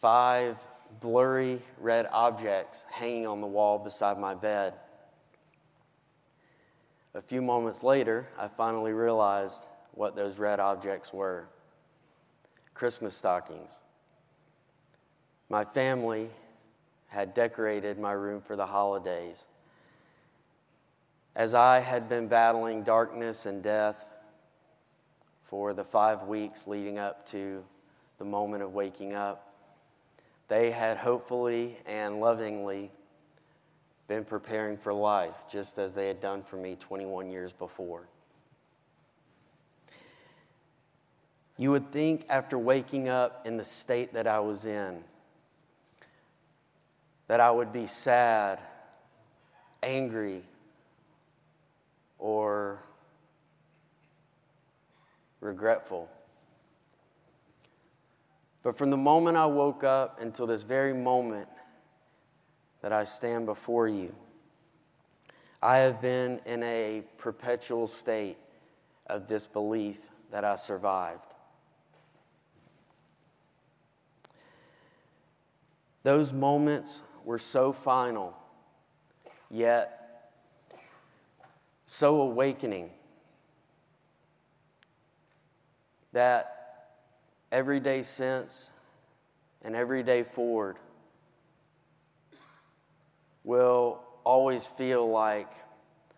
five 0.00 0.56
blurry 1.00 1.62
red 1.78 2.08
objects 2.12 2.84
hanging 2.90 3.26
on 3.26 3.40
the 3.40 3.46
wall 3.46 3.78
beside 3.78 4.18
my 4.18 4.34
bed. 4.34 4.74
A 7.14 7.20
few 7.20 7.42
moments 7.42 7.82
later, 7.82 8.28
I 8.38 8.48
finally 8.48 8.92
realized 8.92 9.62
what 9.92 10.16
those 10.16 10.38
red 10.38 10.60
objects 10.60 11.12
were 11.12 11.48
Christmas 12.74 13.16
stockings. 13.16 13.80
My 15.48 15.64
family 15.64 16.30
had 17.08 17.32
decorated 17.32 17.98
my 17.98 18.12
room 18.12 18.40
for 18.40 18.54
the 18.54 18.66
holidays. 18.66 19.46
As 21.34 21.54
I 21.54 21.80
had 21.80 22.08
been 22.08 22.28
battling 22.28 22.82
darkness 22.82 23.46
and 23.46 23.62
death 23.62 24.04
for 25.44 25.72
the 25.72 25.84
five 25.84 26.24
weeks 26.24 26.66
leading 26.66 26.98
up 26.98 27.26
to 27.30 27.64
the 28.18 28.24
moment 28.24 28.62
of 28.62 28.74
waking 28.74 29.14
up, 29.14 29.54
they 30.48 30.70
had 30.70 30.96
hopefully 30.96 31.78
and 31.86 32.20
lovingly 32.20 32.90
been 34.06 34.24
preparing 34.24 34.76
for 34.76 34.92
life, 34.92 35.34
just 35.50 35.78
as 35.78 35.94
they 35.94 36.08
had 36.08 36.20
done 36.20 36.42
for 36.42 36.56
me 36.56 36.76
21 36.76 37.30
years 37.30 37.52
before. 37.52 38.08
You 41.58 41.70
would 41.70 41.90
think 41.90 42.24
after 42.28 42.58
waking 42.58 43.08
up 43.08 43.46
in 43.46 43.56
the 43.56 43.64
state 43.64 44.14
that 44.14 44.26
I 44.26 44.40
was 44.40 44.64
in, 44.64 45.04
that 47.28 47.40
I 47.40 47.50
would 47.50 47.72
be 47.72 47.86
sad, 47.86 48.58
angry, 49.82 50.42
or 52.18 52.82
regretful. 55.40 56.08
But 58.62 58.76
from 58.76 58.90
the 58.90 58.96
moment 58.96 59.36
I 59.36 59.46
woke 59.46 59.84
up 59.84 60.20
until 60.20 60.46
this 60.46 60.62
very 60.62 60.92
moment 60.94 61.48
that 62.82 62.92
I 62.92 63.04
stand 63.04 63.46
before 63.46 63.88
you, 63.88 64.14
I 65.62 65.78
have 65.78 66.00
been 66.00 66.40
in 66.46 66.62
a 66.62 67.02
perpetual 67.18 67.86
state 67.86 68.38
of 69.06 69.26
disbelief 69.26 69.98
that 70.30 70.44
I 70.44 70.56
survived. 70.56 71.34
Those 76.04 76.32
moments 76.32 77.02
were 77.28 77.38
so 77.38 77.74
final, 77.74 78.34
yet 79.50 80.30
so 81.84 82.22
awakening 82.22 82.88
that 86.14 86.88
every 87.52 87.80
day 87.80 88.02
since 88.02 88.70
and 89.60 89.76
every 89.76 90.02
day 90.02 90.22
forward 90.22 90.78
will 93.44 94.00
always 94.24 94.66
feel 94.66 95.06
like 95.10 95.52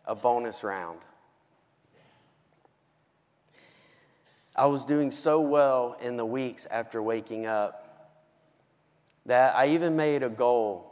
a 0.07 0.14
bonus 0.14 0.62
round. 0.62 1.00
I 4.55 4.67
was 4.67 4.85
doing 4.85 5.11
so 5.11 5.40
well 5.40 5.97
in 6.00 6.17
the 6.17 6.25
weeks 6.25 6.69
after 6.71 7.02
waking 7.02 7.47
up 7.47 8.12
that 9.26 9.57
I 9.57 9.71
even 9.71 9.97
made 9.97 10.23
a 10.23 10.29
goal 10.29 10.89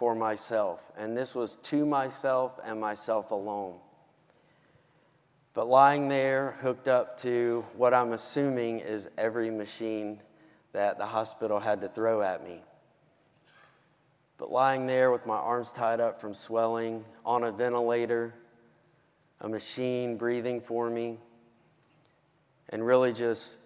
for 0.00 0.14
myself, 0.14 0.80
and 0.96 1.14
this 1.14 1.34
was 1.34 1.56
to 1.56 1.84
myself 1.84 2.58
and 2.64 2.80
myself 2.80 3.32
alone. 3.32 3.74
But 5.52 5.68
lying 5.68 6.08
there, 6.08 6.56
hooked 6.62 6.88
up 6.88 7.20
to 7.20 7.66
what 7.76 7.92
I'm 7.92 8.14
assuming 8.14 8.80
is 8.80 9.10
every 9.18 9.50
machine 9.50 10.22
that 10.72 10.96
the 10.96 11.04
hospital 11.04 11.60
had 11.60 11.82
to 11.82 11.88
throw 11.90 12.22
at 12.22 12.42
me. 12.42 12.62
But 14.38 14.50
lying 14.50 14.86
there 14.86 15.10
with 15.10 15.26
my 15.26 15.36
arms 15.36 15.70
tied 15.70 16.00
up 16.00 16.18
from 16.18 16.32
swelling, 16.32 17.04
on 17.26 17.44
a 17.44 17.52
ventilator, 17.52 18.32
a 19.42 19.50
machine 19.50 20.16
breathing 20.16 20.62
for 20.62 20.88
me, 20.88 21.18
and 22.70 22.86
really 22.86 23.12
just 23.12 23.58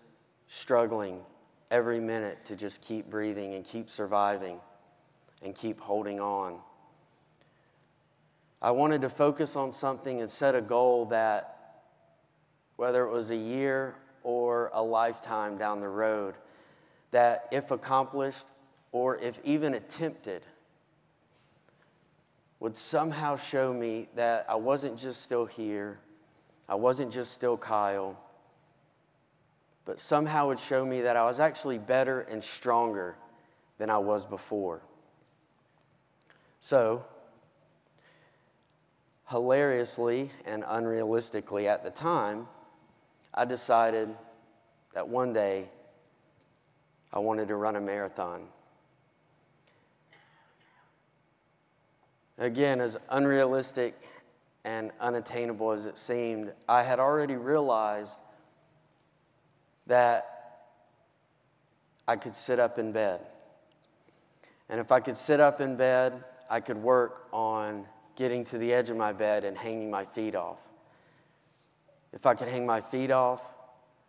struggling 0.49 1.21
every 1.71 2.01
minute 2.01 2.45
to 2.47 2.57
just 2.57 2.83
keep 2.83 3.09
breathing 3.09 3.55
and 3.55 3.65
keep 3.65 3.89
surviving 3.89 4.59
and 5.45 5.55
keep 5.55 5.79
holding 5.79 6.21
on. 6.21 6.59
I 8.63 8.71
wanted 8.71 9.03
to 9.03 9.11
focus 9.11 9.57
on 9.57 9.73
something 9.73 10.21
and 10.21 10.31
set 10.31 10.55
a 10.55 10.63
goal 10.63 11.05
that, 11.07 11.83
whether 12.77 13.05
it 13.05 13.13
was 13.13 13.31
a 13.31 13.37
year 13.37 13.95
or 14.23 14.71
a 14.73 14.83
lifetime 14.83 15.59
down 15.59 15.81
the 15.81 15.89
road, 15.89 16.35
that 17.11 17.47
if 17.53 17.71
accomplished 17.71 18.47
or 18.91 19.19
if 19.19 19.39
even 19.45 19.75
attempted, 19.75 20.43
would 22.59 22.77
somehow 22.77 23.37
show 23.37 23.73
me 23.73 24.09
that 24.15 24.47
I 24.49 24.55
wasn't 24.55 24.99
just 24.99 25.21
still 25.21 25.45
here, 25.45 25.99
I 26.67 26.77
wasn't 26.77 27.13
just 27.13 27.33
still 27.33 27.59
Kyle, 27.59 28.19
but 29.85 30.01
somehow 30.01 30.49
would 30.49 30.59
show 30.59 30.87
me 30.87 31.03
that 31.03 31.17
I 31.17 31.25
was 31.25 31.39
actually 31.39 31.77
better 31.77 32.23
and 32.23 32.43
stronger 32.43 33.17
than 33.77 33.91
I 33.91 33.99
was 33.99 34.25
before. 34.25 34.81
So, 36.65 37.05
hilariously 39.29 40.31
and 40.47 40.63
unrealistically 40.63 41.67
at 41.67 41.85
the 41.85 41.91
time, 41.91 42.49
I 43.35 43.45
decided 43.45 44.09
that 44.95 45.07
one 45.07 45.35
day 45.35 45.69
I 47.13 47.19
wanted 47.19 47.49
to 47.49 47.57
run 47.57 47.77
a 47.77 47.83
marathon. 47.83 48.47
Again, 52.39 52.81
as 52.81 52.97
unrealistic 53.11 53.95
and 54.65 54.91
unattainable 55.01 55.73
as 55.73 55.85
it 55.85 55.99
seemed, 55.99 56.51
I 56.67 56.83
had 56.83 56.99
already 56.99 57.37
realized 57.37 58.17
that 59.87 60.63
I 62.09 62.17
could 62.17 62.35
sit 62.35 62.59
up 62.59 62.79
in 62.79 62.91
bed. 62.91 63.21
And 64.71 64.81
if 64.81 64.91
I 64.91 65.01
could 65.01 65.19
sit 65.19 65.41
up 65.41 65.61
in 65.61 65.77
bed, 65.77 66.25
I 66.49 66.61
could 66.61 66.77
work 66.77 67.29
on 67.33 67.87
getting 68.17 68.45
to 68.47 68.59
the 68.59 68.73
edge 68.73 68.91
of 68.91 68.97
my 68.97 69.13
bed 69.13 69.45
and 69.45 69.57
hanging 69.57 69.91
my 69.91 70.05
feet 70.05 70.35
off. 70.35 70.59
If 72.13 72.27
I 72.27 72.35
could 72.35 72.49
hang 72.49 72.65
my 72.65 72.81
feet 72.81 73.11
off, 73.11 73.43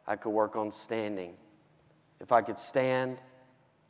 I 0.06 0.16
could 0.16 0.30
work 0.30 0.56
on 0.56 0.72
standing. 0.72 1.34
If 2.20 2.32
I 2.32 2.42
could 2.42 2.60
stand, 2.60 3.18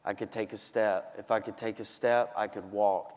I 0.06 0.14
could 0.14 0.32
take 0.32 0.54
a 0.54 0.58
step. 0.58 1.16
If 1.18 1.32
I 1.32 1.40
could 1.40 1.58
take 1.58 1.80
a 1.80 1.86
step, 1.86 2.32
I 2.36 2.48
could 2.48 2.72
walk. 2.72 3.14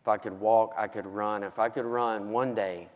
If 0.00 0.08
I 0.08 0.16
could 0.16 0.38
walk, 0.40 0.74
I 0.76 0.88
could 0.88 1.06
run. 1.06 1.42
If 1.42 1.58
I 1.58 1.68
could 1.68 1.84
run 1.84 2.30
one 2.30 2.54
day, 2.54 2.88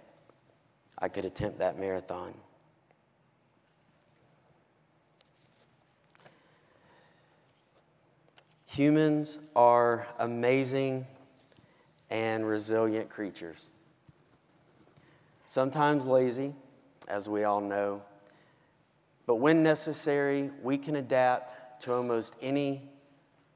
I 0.98 1.08
could 1.08 1.24
attempt 1.24 1.58
that 1.58 1.78
marathon. 1.78 2.34
Humans 8.66 9.38
are 9.56 10.06
amazing 10.18 11.06
and 12.10 12.46
resilient 12.46 13.08
creatures. 13.08 13.70
Sometimes 15.46 16.06
lazy, 16.06 16.54
as 17.08 17.28
we 17.28 17.44
all 17.44 17.60
know, 17.60 18.02
but 19.26 19.36
when 19.36 19.62
necessary, 19.62 20.50
we 20.62 20.76
can 20.76 20.96
adapt 20.96 21.82
to 21.82 21.94
almost 21.94 22.34
any 22.42 22.82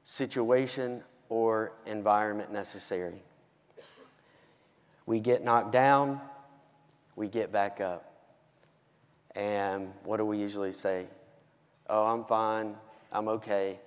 situation 0.03 1.03
or 1.27 1.73
environment 1.85 2.51
necessary. 2.51 3.21
We 5.05 5.19
get 5.19 5.43
knocked 5.43 5.71
down, 5.71 6.21
we 7.15 7.27
get 7.27 7.51
back 7.51 7.81
up. 7.81 8.11
And 9.35 9.91
what 10.03 10.17
do 10.17 10.25
we 10.25 10.37
usually 10.37 10.71
say? 10.71 11.07
Oh, 11.89 12.05
I'm 12.05 12.23
fine, 12.23 12.75
I'm 13.11 13.27
okay, 13.27 13.79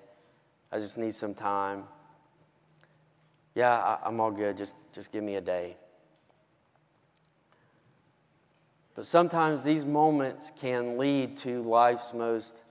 I 0.71 0.79
just 0.79 0.99
need 0.99 1.15
some 1.15 1.35
time. 1.35 1.85
Yeah, 3.59 3.99
I, 4.05 4.07
am 4.07 4.21
all 4.21 4.31
good. 4.31 4.57
Just, 4.57 4.77
just 4.93 5.11
give 5.11 5.25
me 5.25 5.35
a 5.35 5.41
day. 5.41 5.75
But 8.95 9.05
sometimes 9.05 9.65
these 9.65 9.85
moments 9.85 10.53
can 10.61 10.97
lead 10.97 11.37
to 11.39 11.61
life's 11.65 12.15
most 12.15 12.63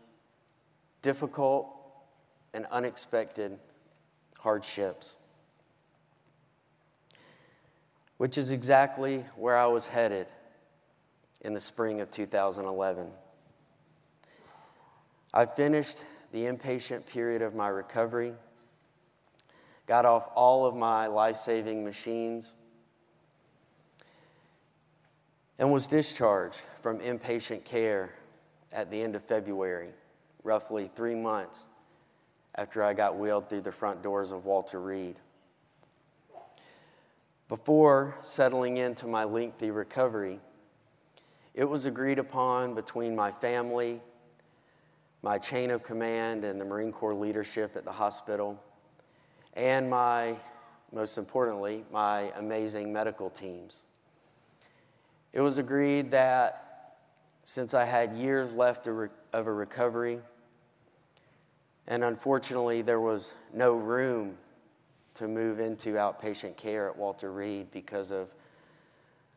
difficult 1.02 1.68
and 2.54 2.66
unexpected 2.68 3.60
hardships, 4.40 5.18
which 8.16 8.38
is 8.38 8.52
exactly 8.52 9.26
where 9.36 9.58
I 9.58 9.66
was 9.66 9.88
headed 9.88 10.28
in 11.42 11.54
the 11.54 11.60
spring 11.60 12.00
of 12.00 12.12
2011. 12.12 13.08
I 15.34 15.46
finished 15.48 15.98
the 16.32 16.44
inpatient 16.44 17.06
period 17.08 17.42
of 17.42 17.56
my 17.56 17.68
recovery 17.68 18.36
got 19.88 20.06
off 20.06 20.30
all 20.36 20.66
of 20.66 20.76
my 20.76 21.08
life 21.08 21.38
saving 21.38 21.84
machines, 21.84 22.54
and 25.58 25.72
was 25.72 25.88
discharged 25.88 26.60
from 26.82 27.00
inpatient 27.00 27.64
care 27.64 28.14
at 28.72 28.92
the 28.92 29.02
end 29.02 29.16
of 29.16 29.24
February, 29.24 29.90
roughly 30.44 30.90
three 30.94 31.16
months 31.16 31.66
after 32.56 32.84
I 32.84 32.94
got 32.94 33.18
wheeled 33.18 33.50
through 33.50 33.62
the 33.62 33.72
front 33.72 34.04
doors 34.04 34.32
of 34.32 34.46
Walter 34.46 34.80
Reed. 34.80 35.16
Before 37.48 38.18
settling 38.22 38.78
into 38.78 39.08
my 39.08 39.24
lengthy 39.24 39.72
recovery, 39.72 40.42
it 41.54 41.64
was 41.64 41.86
agreed 41.86 42.20
upon 42.20 42.76
between 42.76 43.16
my 43.16 43.32
family, 43.32 44.02
my 45.22 45.38
chain 45.38 45.72
of 45.72 45.82
command, 45.82 46.44
and 46.44 46.60
the 46.60 46.66
Marine 46.66 46.92
Corps 46.92 47.16
leadership 47.16 47.78
at 47.78 47.86
the 47.86 47.92
hospital 47.92 48.62
and 49.58 49.90
my, 49.90 50.36
most 50.94 51.18
importantly, 51.18 51.84
my 51.92 52.32
amazing 52.38 52.94
medical 52.94 53.32
teams. 53.32 53.82
It 55.34 55.42
was 55.42 55.58
agreed 55.58 56.12
that 56.12 57.00
since 57.44 57.74
I 57.74 57.84
had 57.84 58.14
years 58.14 58.54
left 58.54 58.88
of 58.88 59.48
a 59.48 59.52
recovery, 59.52 60.20
and 61.88 62.04
unfortunately 62.04 62.84
there 62.84 63.02
was 63.02 63.34
no 63.52 63.74
room 63.74 64.38
to 65.16 65.28
move 65.28 65.60
into 65.60 65.94
outpatient 65.94 66.56
care 66.56 66.88
at 66.88 66.96
Walter 66.96 67.32
Reed 67.32 67.72
because 67.72 68.12
of, 68.12 68.30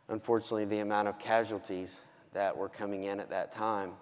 unfortunately, 0.08 0.66
the 0.66 0.80
amount 0.80 1.08
of 1.08 1.18
casualties 1.18 1.96
that 2.34 2.54
were 2.54 2.68
coming 2.68 3.04
in 3.04 3.20
at 3.20 3.30
that 3.30 3.52
time. 3.52 3.92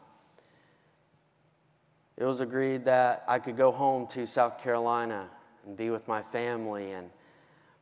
It 2.16 2.24
was 2.24 2.40
agreed 2.40 2.86
that 2.86 3.22
I 3.28 3.38
could 3.38 3.56
go 3.56 3.70
home 3.70 4.08
to 4.08 4.26
South 4.26 4.60
Carolina 4.60 5.28
and 5.66 5.76
be 5.76 5.90
with 5.90 6.06
my 6.08 6.22
family 6.22 6.92
and 6.92 7.10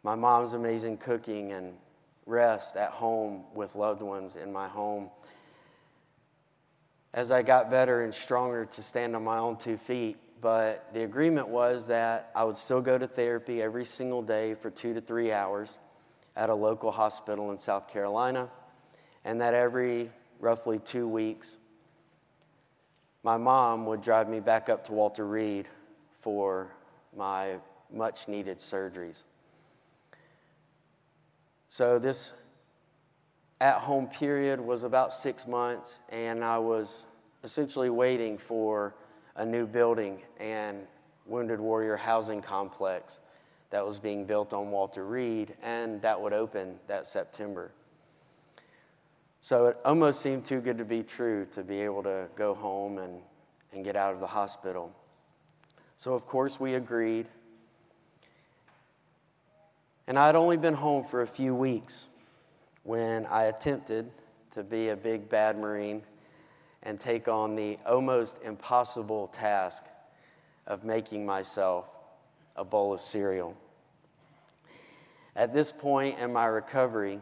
my 0.03 0.15
mom's 0.15 0.55
amazing 0.55 0.99
cooking 0.99 1.53
and 1.53 1.75
rest 2.27 2.77
at 2.77 2.91
home 2.91 3.45
with 3.55 3.75
loved 3.75 4.03
ones 4.03 4.37
in 4.37 4.53
my 4.53 4.69
home. 4.69 5.11
As 7.15 7.31
I 7.31 7.43
got 7.43 7.71
better 7.71 8.03
and 8.03 8.13
stronger 8.13 8.67
to 8.67 8.83
stand 8.83 9.17
on 9.17 9.25
my 9.25 9.39
own 9.39 9.57
two 9.57 9.79
feet, 9.79 10.17
but 10.41 10.89
the 10.93 11.03
agreement 11.03 11.49
was 11.49 11.87
that 11.87 12.31
I 12.35 12.45
would 12.45 12.57
still 12.57 12.81
go 12.81 12.99
to 12.99 13.07
therapy 13.07 13.63
every 13.63 13.85
single 13.85 14.23
day 14.23 14.55
for 14.55 14.71
two 14.71 14.95
to 14.95 15.01
three 15.01 15.33
hours 15.33 15.79
at 16.37 16.51
a 16.51 16.55
local 16.55 16.91
hospital 16.91 17.51
in 17.51 17.59
South 17.59 17.89
Carolina, 17.89 18.51
and 19.25 19.41
that 19.41 19.55
every 19.55 20.11
roughly 20.39 20.79
two 20.79 21.09
weeks, 21.09 21.57
my 23.23 23.37
mom 23.37 23.87
would 23.87 24.03
drive 24.03 24.29
me 24.29 24.41
back 24.41 24.69
up 24.69 24.85
to 24.85 24.93
Walter 24.93 25.27
Reed 25.27 25.67
for 26.21 26.71
my 27.17 27.57
much 27.93 28.29
needed 28.29 28.59
surgeries. 28.59 29.25
So, 31.69 31.99
this 31.99 32.33
at 33.61 33.79
home 33.79 34.07
period 34.07 34.61
was 34.61 34.83
about 34.83 35.13
six 35.13 35.47
months, 35.47 36.01
and 36.11 36.45
I 36.45 36.59
was 36.59 37.07
essentially 37.43 37.91
waiting 37.91 38.39
for 38.39 38.95
a 39.37 39.45
new 39.45 39.67
building 39.67 40.23
and 40.39 40.87
Wounded 41.27 41.61
Warrior 41.61 41.97
housing 41.97 42.41
complex 42.41 43.21
that 43.71 43.85
was 43.85 43.99
being 43.99 44.25
built 44.25 44.53
on 44.53 44.71
Walter 44.71 45.05
Reed, 45.05 45.55
and 45.63 46.01
that 46.03 46.21
would 46.21 46.33
open 46.33 46.79
that 46.87 47.07
September. 47.07 47.73
So 49.43 49.67
it 49.67 49.79
almost 49.85 50.21
seemed 50.21 50.45
too 50.45 50.61
good 50.61 50.79
to 50.79 50.85
be 50.85 51.03
true 51.03 51.47
to 51.53 51.63
be 51.63 51.81
able 51.81 52.03
to 52.05 52.27
go 52.37 52.55
home 52.55 52.99
and, 52.99 53.21
and 53.73 53.85
get 53.85 53.97
out 53.97 54.15
of 54.15 54.21
the 54.21 54.27
hospital. 54.27 54.93
So, 55.97 56.15
of 56.15 56.27
course, 56.27 56.61
we 56.61 56.75
agreed 56.75 57.27
And 60.09 60.19
I'd 60.19 60.37
only 60.37 60.57
been 60.57 60.75
home 60.75 61.05
for 61.05 61.23
a 61.23 61.27
few 61.27 61.53
weeks 61.53 62.07
when 62.85 63.27
I 63.27 63.45
attempted 63.45 64.09
to 64.53 64.63
be 64.63 64.91
a 64.91 64.97
big 64.97 65.29
bad 65.29 65.59
Marine 65.59 66.03
and 66.85 67.01
take 67.01 67.27
on 67.27 67.57
the 67.57 67.77
almost 67.85 68.39
impossible 68.45 69.27
task 69.29 69.85
of 70.65 70.85
making 70.85 71.27
myself 71.27 71.87
a 72.55 72.65
bowl 72.65 72.95
of 72.95 73.01
cereal. 73.01 73.57
At 75.35 75.53
this 75.53 75.73
point 75.73 76.21
in 76.21 76.33
my 76.33 76.47
recovery, 76.47 77.21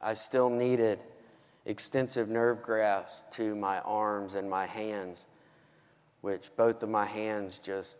I 0.00 0.14
still 0.14 0.50
needed 0.50 1.02
extensive 1.66 2.28
nerve 2.28 2.62
grafts 2.62 3.24
to 3.32 3.56
my 3.56 3.80
arms 3.80 4.34
and 4.34 4.48
my 4.48 4.66
hands, 4.66 5.26
which 6.24 6.48
both 6.56 6.82
of 6.82 6.88
my 6.88 7.04
hands 7.04 7.58
just 7.58 7.98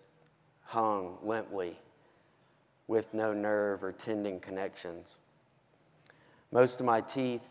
hung 0.63 1.19
limply 1.23 1.79
with 2.87 3.13
no 3.13 3.35
nerve 3.35 3.85
or 3.85 3.93
tendon 3.93 4.41
connections. 4.41 5.19
Most 6.51 6.81
of 6.81 6.87
my 6.87 7.03
teeth 7.03 7.43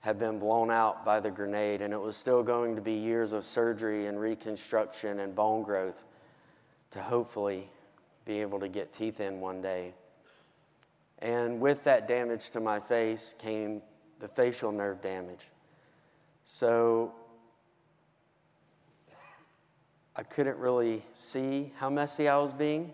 had 0.00 0.18
been 0.18 0.40
blown 0.40 0.72
out 0.72 1.04
by 1.04 1.20
the 1.20 1.30
grenade, 1.30 1.82
and 1.82 1.94
it 1.94 2.00
was 2.00 2.16
still 2.16 2.42
going 2.42 2.74
to 2.74 2.82
be 2.82 2.94
years 2.94 3.32
of 3.32 3.44
surgery 3.44 4.08
and 4.08 4.18
reconstruction 4.18 5.20
and 5.20 5.36
bone 5.36 5.62
growth 5.62 6.02
to 6.90 7.00
hopefully 7.00 7.70
be 8.24 8.40
able 8.40 8.58
to 8.58 8.68
get 8.68 8.92
teeth 8.92 9.20
in 9.20 9.40
one 9.40 9.62
day. 9.62 9.94
And 11.20 11.60
with 11.60 11.84
that 11.84 12.08
damage 12.08 12.50
to 12.50 12.60
my 12.60 12.80
face 12.80 13.36
came 13.38 13.82
the 14.18 14.26
facial 14.26 14.72
nerve 14.72 15.00
damage. 15.00 15.46
So 16.44 17.14
I 20.16 20.22
couldn't 20.22 20.58
really 20.58 21.02
see 21.12 21.72
how 21.76 21.90
messy 21.90 22.28
I 22.28 22.38
was 22.38 22.52
being. 22.52 22.92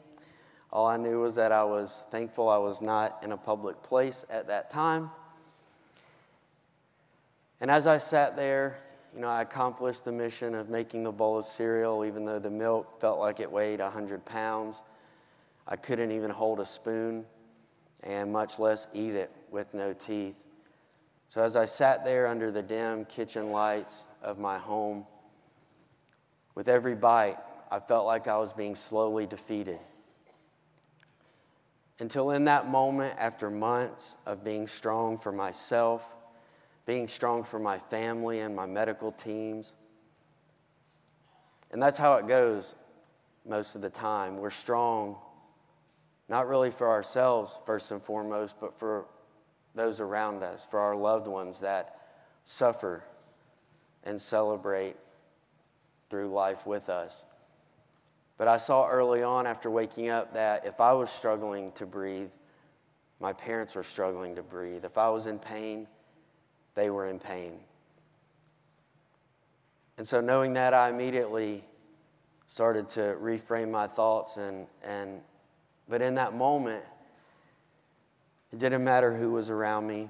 All 0.73 0.87
I 0.87 0.97
knew 0.97 1.21
was 1.21 1.35
that 1.35 1.53
I 1.53 1.65
was 1.65 2.03
thankful 2.11 2.49
I 2.49 2.59
was 2.59 2.81
not 2.81 3.19
in 3.23 3.33
a 3.33 3.37
public 3.37 3.83
place 3.83 4.25
at 4.31 4.47
that 4.47 4.71
time. 4.71 5.11
And 7.61 7.71
as 7.71 7.87
I 7.87 7.99
sat 7.99 8.37
there, 8.37 8.79
you 9.15 9.21
know, 9.21 9.29
I 9.29 9.43
accomplished 9.43 10.05
the 10.05 10.13
mission 10.13 10.55
of 10.55 10.71
making 10.71 11.03
the 11.03 11.13
bowl 11.13 11.39
of 11.39 11.45
cereal, 11.45 12.05
even 12.05 12.25
though 12.25 12.39
the 12.39 12.51
milk 12.51 13.01
felt 13.01 13.19
like 13.19 13.41
it 13.41 13.51
weighed 13.51 13.81
100 13.81 14.25
pounds. 14.25 14.83
I 15.67 15.77
couldn't 15.77 16.13
even 16.13 16.31
hold 16.31 16.61
a 16.61 16.67
spoon, 16.67 17.27
and 18.03 18.33
much 18.33 18.59
less 18.59 18.87
eat 18.95 19.15
it 19.15 19.31
with 19.51 19.75
no 19.75 19.93
teeth. 19.93 20.41
So 21.29 21.43
as 21.43 21.55
I 21.55 21.67
sat 21.67 22.05
there 22.05 22.27
under 22.27 22.51
the 22.51 22.63
dim 22.63 23.05
kitchen 23.05 23.51
lights 23.51 24.05
of 24.23 24.39
my 24.39 24.59
home, 24.59 25.05
with 26.55 26.69
every 26.69 26.95
bite, 26.95 27.39
I 27.71 27.79
felt 27.79 28.07
like 28.07 28.27
I 28.27 28.39
was 28.39 28.53
being 28.53 28.75
slowly 28.75 29.27
defeated. 29.27 29.79
Until 31.99 32.31
in 32.31 32.45
that 32.47 32.69
moment, 32.69 33.15
after 33.19 33.51
months 33.51 34.17
of 34.27 34.43
being 34.43 34.67
strong 34.67 35.19
for 35.19 35.33
myself, 35.33 36.03
being 36.87 37.09
strong 37.09 37.45
for 37.45 37.59
my 37.59 37.79
family 37.79 38.41
and 38.41 38.57
my 38.57 38.67
medical 38.67 39.13
teams. 39.13 39.75
And 41.71 41.81
that's 41.81 41.99
how 41.99 42.17
it 42.17 42.27
goes 42.27 42.75
most 43.47 43.77
of 43.77 43.83
the 43.83 43.91
time. 43.91 44.39
We're 44.39 44.51
strong, 44.51 45.17
not 46.29 46.49
really 46.49 46.71
for 46.71 46.89
ourselves, 46.89 47.59
first 47.67 47.91
and 47.93 48.03
foremost, 48.03 48.57
but 48.61 48.79
for 48.79 49.05
those 49.75 50.01
around 50.01 50.43
us, 50.43 50.67
for 50.69 50.81
our 50.81 50.97
loved 50.97 51.27
ones 51.27 51.61
that 51.61 52.01
suffer 52.45 53.05
and 54.03 54.21
celebrate 54.21 54.97
through 56.11 56.29
life 56.29 56.67
with 56.67 56.91
us. 56.91 57.25
But 58.37 58.49
I 58.49 58.59
saw 58.59 58.89
early 58.89 59.23
on 59.23 59.47
after 59.47 59.71
waking 59.71 60.09
up 60.09 60.35
that 60.35 60.67
if 60.67 60.81
I 60.81 60.93
was 60.93 61.11
struggling 61.11 61.73
to 61.73 61.87
breathe, 61.87 62.31
my 63.21 63.33
parents 63.33 63.75
were 63.75 63.83
struggling 63.83 64.35
to 64.35 64.43
breathe. 64.43 64.85
If 64.85 64.99
I 64.99 65.09
was 65.11 65.27
in 65.27 65.39
pain, 65.39 65.87
they 66.75 66.91
were 66.91 67.07
in 67.07 67.19
pain. 67.19 67.53
And 69.99 70.09
so, 70.09 70.23
knowing 70.23 70.55
that, 70.55 70.73
I 70.73 70.89
immediately 70.89 71.63
started 72.47 72.89
to 72.91 73.17
reframe 73.21 73.71
my 73.71 73.87
thoughts. 73.87 74.39
And, 74.39 74.67
and, 74.83 75.21
but 75.87 76.01
in 76.01 76.15
that 76.15 76.35
moment, 76.35 76.83
it 78.51 78.59
didn't 78.59 78.83
matter 78.83 79.15
who 79.15 79.33
was 79.33 79.51
around 79.51 79.87
me. 79.87 80.09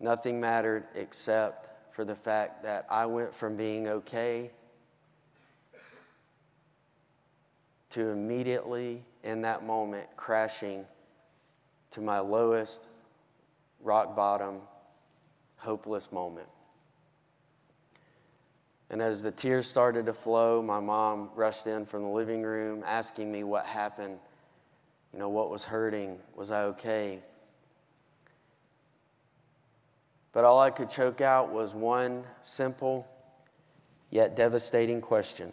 Nothing 0.00 0.40
mattered 0.40 0.84
except 0.96 1.68
for 1.96 2.04
the 2.04 2.14
fact 2.14 2.62
that 2.62 2.84
I 2.90 3.06
went 3.06 3.34
from 3.34 3.56
being 3.56 3.88
okay 3.88 4.50
to 7.88 8.08
immediately, 8.10 9.02
in 9.24 9.40
that 9.40 9.64
moment, 9.64 10.06
crashing 10.14 10.84
to 11.92 12.02
my 12.02 12.18
lowest 12.18 12.82
rock 13.82 14.14
bottom, 14.14 14.60
hopeless 15.56 16.12
moment. 16.12 16.48
And 18.90 19.00
as 19.00 19.22
the 19.22 19.32
tears 19.32 19.66
started 19.66 20.04
to 20.04 20.12
flow, 20.12 20.60
my 20.60 20.80
mom 20.80 21.30
rushed 21.34 21.66
in 21.66 21.86
from 21.86 22.02
the 22.02 22.10
living 22.10 22.42
room 22.42 22.84
asking 22.86 23.32
me 23.32 23.42
what 23.42 23.64
happened, 23.64 24.18
you 25.14 25.18
know, 25.18 25.30
what 25.30 25.48
was 25.48 25.64
hurting, 25.64 26.18
was 26.34 26.50
I 26.50 26.64
okay? 26.64 27.20
But 30.36 30.44
all 30.44 30.60
I 30.60 30.68
could 30.68 30.90
choke 30.90 31.22
out 31.22 31.50
was 31.50 31.72
one 31.72 32.22
simple 32.42 33.08
yet 34.10 34.36
devastating 34.36 35.00
question. 35.00 35.50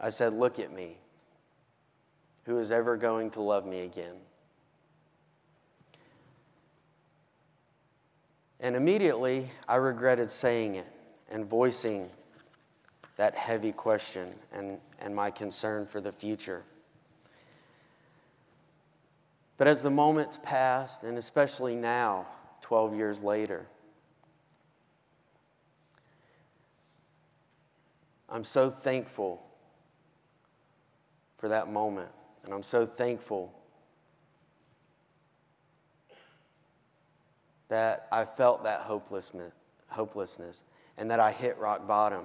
I 0.00 0.10
said, 0.10 0.32
Look 0.32 0.58
at 0.58 0.72
me. 0.72 0.96
Who 2.46 2.58
is 2.58 2.72
ever 2.72 2.96
going 2.96 3.30
to 3.30 3.40
love 3.40 3.64
me 3.64 3.82
again? 3.82 4.16
And 8.58 8.74
immediately, 8.74 9.48
I 9.68 9.76
regretted 9.76 10.32
saying 10.32 10.74
it 10.74 10.88
and 11.30 11.46
voicing 11.46 12.10
that 13.18 13.36
heavy 13.36 13.70
question 13.70 14.34
and, 14.52 14.78
and 14.98 15.14
my 15.14 15.30
concern 15.30 15.86
for 15.86 16.00
the 16.00 16.10
future. 16.10 16.64
But 19.60 19.68
as 19.68 19.82
the 19.82 19.90
moments 19.90 20.38
passed, 20.42 21.02
and 21.02 21.18
especially 21.18 21.74
now, 21.74 22.26
12 22.62 22.94
years 22.94 23.22
later, 23.22 23.66
I'm 28.26 28.42
so 28.42 28.70
thankful 28.70 29.44
for 31.36 31.48
that 31.48 31.70
moment. 31.70 32.08
And 32.42 32.54
I'm 32.54 32.62
so 32.62 32.86
thankful 32.86 33.52
that 37.68 38.08
I 38.10 38.24
felt 38.24 38.64
that 38.64 38.80
hopelessness, 38.80 39.52
hopelessness 39.88 40.62
and 40.96 41.10
that 41.10 41.20
I 41.20 41.32
hit 41.32 41.58
rock 41.58 41.86
bottom 41.86 42.24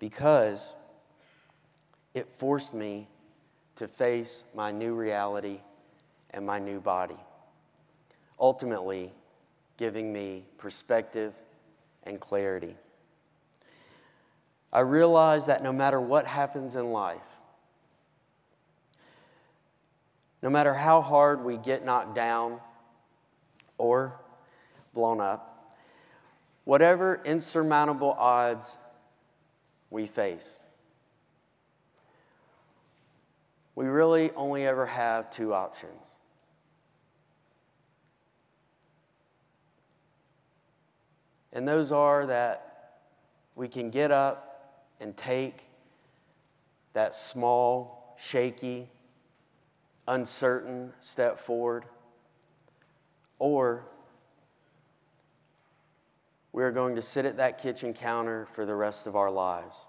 because 0.00 0.74
it 2.14 2.26
forced 2.38 2.74
me 2.74 3.06
to 3.76 3.88
face 3.88 4.44
my 4.54 4.70
new 4.70 4.94
reality 4.94 5.60
and 6.30 6.46
my 6.46 6.58
new 6.58 6.80
body, 6.80 7.16
ultimately 8.38 9.12
giving 9.76 10.12
me 10.12 10.44
perspective 10.58 11.32
and 12.04 12.20
clarity. 12.20 12.76
I 14.72 14.80
realize 14.80 15.46
that 15.46 15.62
no 15.62 15.72
matter 15.72 16.00
what 16.00 16.26
happens 16.26 16.76
in 16.76 16.92
life, 16.92 17.20
no 20.42 20.50
matter 20.50 20.74
how 20.74 21.02
hard 21.02 21.44
we 21.44 21.56
get 21.56 21.84
knocked 21.84 22.14
down, 22.14 22.60
or 23.78 24.14
blown 24.94 25.20
up, 25.20 25.72
whatever 26.64 27.20
insurmountable 27.24 28.12
odds 28.18 28.76
we 29.90 30.06
face. 30.06 30.61
We 33.74 33.86
really 33.86 34.30
only 34.32 34.66
ever 34.66 34.86
have 34.86 35.30
two 35.30 35.54
options. 35.54 36.14
And 41.52 41.66
those 41.66 41.92
are 41.92 42.26
that 42.26 43.00
we 43.54 43.68
can 43.68 43.90
get 43.90 44.10
up 44.10 44.84
and 45.00 45.16
take 45.16 45.64
that 46.92 47.14
small, 47.14 48.14
shaky, 48.18 48.88
uncertain 50.06 50.92
step 51.00 51.38
forward 51.38 51.84
or 53.42 53.84
we 56.52 56.62
are 56.62 56.70
going 56.70 56.94
to 56.94 57.02
sit 57.02 57.24
at 57.24 57.38
that 57.38 57.58
kitchen 57.58 57.92
counter 57.92 58.46
for 58.52 58.64
the 58.64 58.74
rest 58.74 59.08
of 59.08 59.16
our 59.16 59.32
lives. 59.32 59.84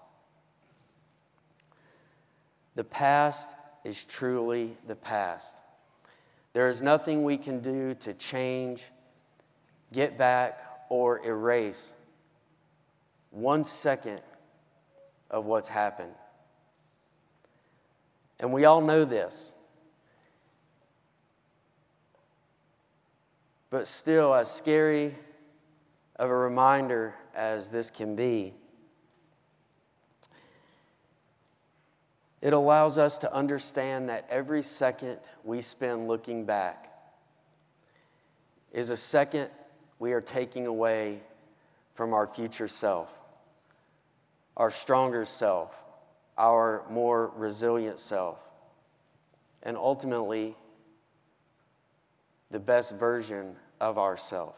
The 2.74 2.82
past 2.82 3.54
is 3.84 4.04
truly 4.04 4.76
the 4.86 4.96
past. 4.96 5.56
There 6.54 6.68
is 6.68 6.80
nothing 6.80 7.22
we 7.22 7.36
can 7.36 7.60
do 7.60 7.94
to 7.94 8.14
change, 8.14 8.84
get 9.92 10.16
back, 10.16 10.62
or 10.88 11.24
erase 11.24 11.92
one 13.30 13.64
second 13.64 14.20
of 15.30 15.44
what's 15.44 15.68
happened. 15.68 16.12
And 18.38 18.52
we 18.52 18.64
all 18.64 18.80
know 18.80 19.04
this. 19.04 19.52
But 23.70 23.88
still, 23.88 24.34
as 24.34 24.50
scary 24.52 25.16
of 26.16 26.30
a 26.30 26.34
reminder 26.34 27.14
as 27.34 27.68
this 27.68 27.90
can 27.90 28.14
be, 28.14 28.54
it 32.44 32.52
allows 32.52 32.98
us 32.98 33.16
to 33.16 33.34
understand 33.34 34.10
that 34.10 34.26
every 34.28 34.62
second 34.62 35.16
we 35.44 35.62
spend 35.62 36.06
looking 36.06 36.44
back 36.44 36.92
is 38.70 38.90
a 38.90 38.98
second 38.98 39.48
we 39.98 40.12
are 40.12 40.20
taking 40.20 40.66
away 40.66 41.20
from 41.94 42.12
our 42.12 42.26
future 42.26 42.68
self, 42.68 43.10
our 44.58 44.70
stronger 44.70 45.24
self, 45.24 45.74
our 46.36 46.84
more 46.90 47.32
resilient 47.34 47.98
self, 47.98 48.38
and 49.62 49.74
ultimately 49.78 50.54
the 52.50 52.60
best 52.60 52.92
version 52.92 53.56
of 53.80 53.96
ourself. 53.96 54.54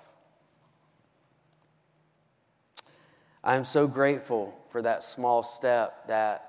I 3.44 3.55
am 3.55 3.64
so 3.64 3.87
grateful 3.87 4.59
for 4.70 4.83
that 4.83 5.05
small 5.05 5.44
step 5.44 6.09
that 6.09 6.46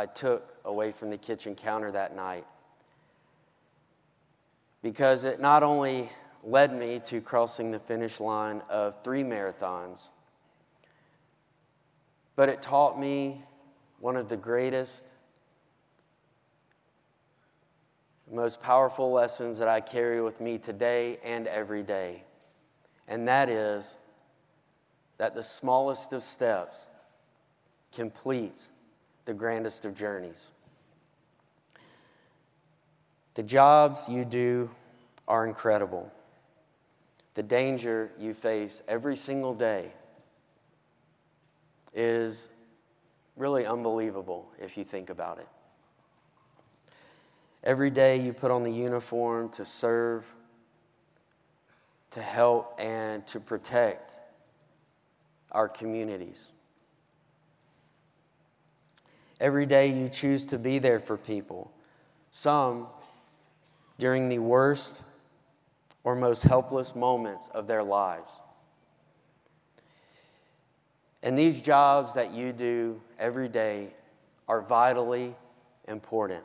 I 0.00 0.06
took 0.06 0.56
away 0.64 0.92
from 0.92 1.10
the 1.10 1.18
kitchen 1.18 1.54
counter 1.54 1.92
that 1.92 2.16
night 2.16 2.46
because 4.80 5.24
it 5.24 5.40
not 5.40 5.62
only 5.62 6.08
led 6.42 6.74
me 6.74 7.02
to 7.04 7.20
crossing 7.20 7.70
the 7.70 7.78
finish 7.78 8.18
line 8.18 8.62
of 8.70 9.04
three 9.04 9.22
marathons, 9.22 10.08
but 12.34 12.48
it 12.48 12.62
taught 12.62 12.98
me 12.98 13.44
one 13.98 14.16
of 14.16 14.30
the 14.30 14.38
greatest, 14.38 15.04
most 18.32 18.62
powerful 18.62 19.12
lessons 19.12 19.58
that 19.58 19.68
I 19.68 19.82
carry 19.82 20.22
with 20.22 20.40
me 20.40 20.56
today 20.56 21.18
and 21.22 21.46
every 21.46 21.82
day. 21.82 22.24
And 23.06 23.28
that 23.28 23.50
is 23.50 23.98
that 25.18 25.34
the 25.34 25.42
smallest 25.42 26.14
of 26.14 26.22
steps 26.22 26.86
completes 27.92 28.70
the 29.30 29.34
grandest 29.34 29.84
of 29.84 29.94
journeys. 29.94 30.48
The 33.34 33.44
jobs 33.44 34.08
you 34.08 34.24
do 34.24 34.68
are 35.28 35.46
incredible. 35.46 36.10
The 37.34 37.44
danger 37.44 38.10
you 38.18 38.34
face 38.34 38.82
every 38.88 39.14
single 39.14 39.54
day 39.54 39.92
is 41.94 42.48
really 43.36 43.66
unbelievable 43.66 44.50
if 44.58 44.76
you 44.76 44.82
think 44.82 45.10
about 45.10 45.38
it. 45.38 45.46
Every 47.62 47.90
day 47.90 48.20
you 48.20 48.32
put 48.32 48.50
on 48.50 48.64
the 48.64 48.72
uniform 48.72 49.50
to 49.50 49.64
serve, 49.64 50.24
to 52.10 52.20
help, 52.20 52.74
and 52.80 53.24
to 53.28 53.38
protect 53.38 54.16
our 55.52 55.68
communities. 55.68 56.50
Every 59.40 59.64
day 59.64 59.88
you 59.88 60.08
choose 60.08 60.44
to 60.46 60.58
be 60.58 60.78
there 60.78 61.00
for 61.00 61.16
people, 61.16 61.72
some 62.30 62.88
during 63.98 64.28
the 64.28 64.38
worst 64.38 65.02
or 66.04 66.14
most 66.14 66.42
helpless 66.42 66.94
moments 66.94 67.48
of 67.54 67.66
their 67.66 67.82
lives. 67.82 68.40
And 71.22 71.36
these 71.36 71.60
jobs 71.60 72.14
that 72.14 72.32
you 72.32 72.52
do 72.52 73.00
every 73.18 73.48
day 73.48 73.88
are 74.48 74.60
vitally 74.60 75.34
important. 75.88 76.44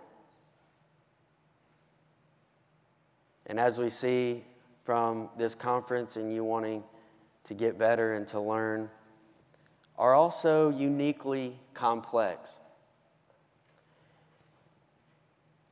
And 3.48 3.60
as 3.60 3.78
we 3.78 3.90
see 3.90 4.44
from 4.84 5.30
this 5.38 5.54
conference 5.54 6.16
and 6.16 6.34
you 6.34 6.44
wanting 6.44 6.84
to 7.46 7.54
get 7.54 7.78
better 7.78 8.16
and 8.16 8.28
to 8.30 8.40
learn, 8.40 8.90
are 9.98 10.14
also 10.14 10.70
uniquely 10.70 11.58
complex. 11.74 12.60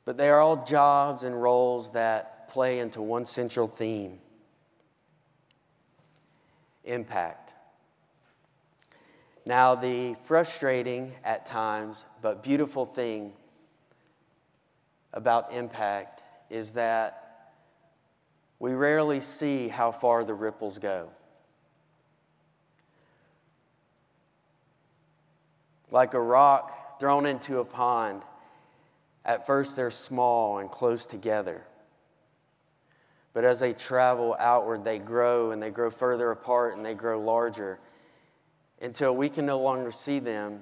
But 0.05 0.17
they 0.17 0.29
are 0.29 0.39
all 0.39 0.63
jobs 0.63 1.23
and 1.23 1.41
roles 1.41 1.91
that 1.91 2.47
play 2.49 2.79
into 2.79 3.01
one 3.01 3.25
central 3.25 3.67
theme 3.67 4.19
impact. 6.83 7.53
Now, 9.45 9.75
the 9.75 10.15
frustrating 10.23 11.13
at 11.23 11.45
times 11.45 12.05
but 12.21 12.43
beautiful 12.43 12.85
thing 12.85 13.33
about 15.13 15.53
impact 15.53 16.21
is 16.49 16.73
that 16.73 17.51
we 18.59 18.73
rarely 18.73 19.19
see 19.19 19.67
how 19.67 19.91
far 19.91 20.23
the 20.23 20.33
ripples 20.33 20.79
go. 20.79 21.09
Like 25.91 26.13
a 26.13 26.21
rock 26.21 26.99
thrown 26.99 27.25
into 27.25 27.59
a 27.59 27.65
pond, 27.65 28.23
at 29.25 29.45
first 29.45 29.75
they're 29.75 29.91
small 29.91 30.59
and 30.59 30.69
close 30.69 31.05
together. 31.05 31.63
But 33.33 33.45
as 33.45 33.59
they 33.59 33.73
travel 33.73 34.35
outward, 34.37 34.83
they 34.83 34.99
grow 34.99 35.51
and 35.51 35.61
they 35.61 35.71
grow 35.71 35.89
further 35.89 36.31
apart 36.31 36.77
and 36.77 36.85
they 36.85 36.93
grow 36.93 37.19
larger 37.19 37.79
until 38.81 39.15
we 39.15 39.29
can 39.29 39.45
no 39.45 39.59
longer 39.59 39.91
see 39.91 40.19
them, 40.19 40.61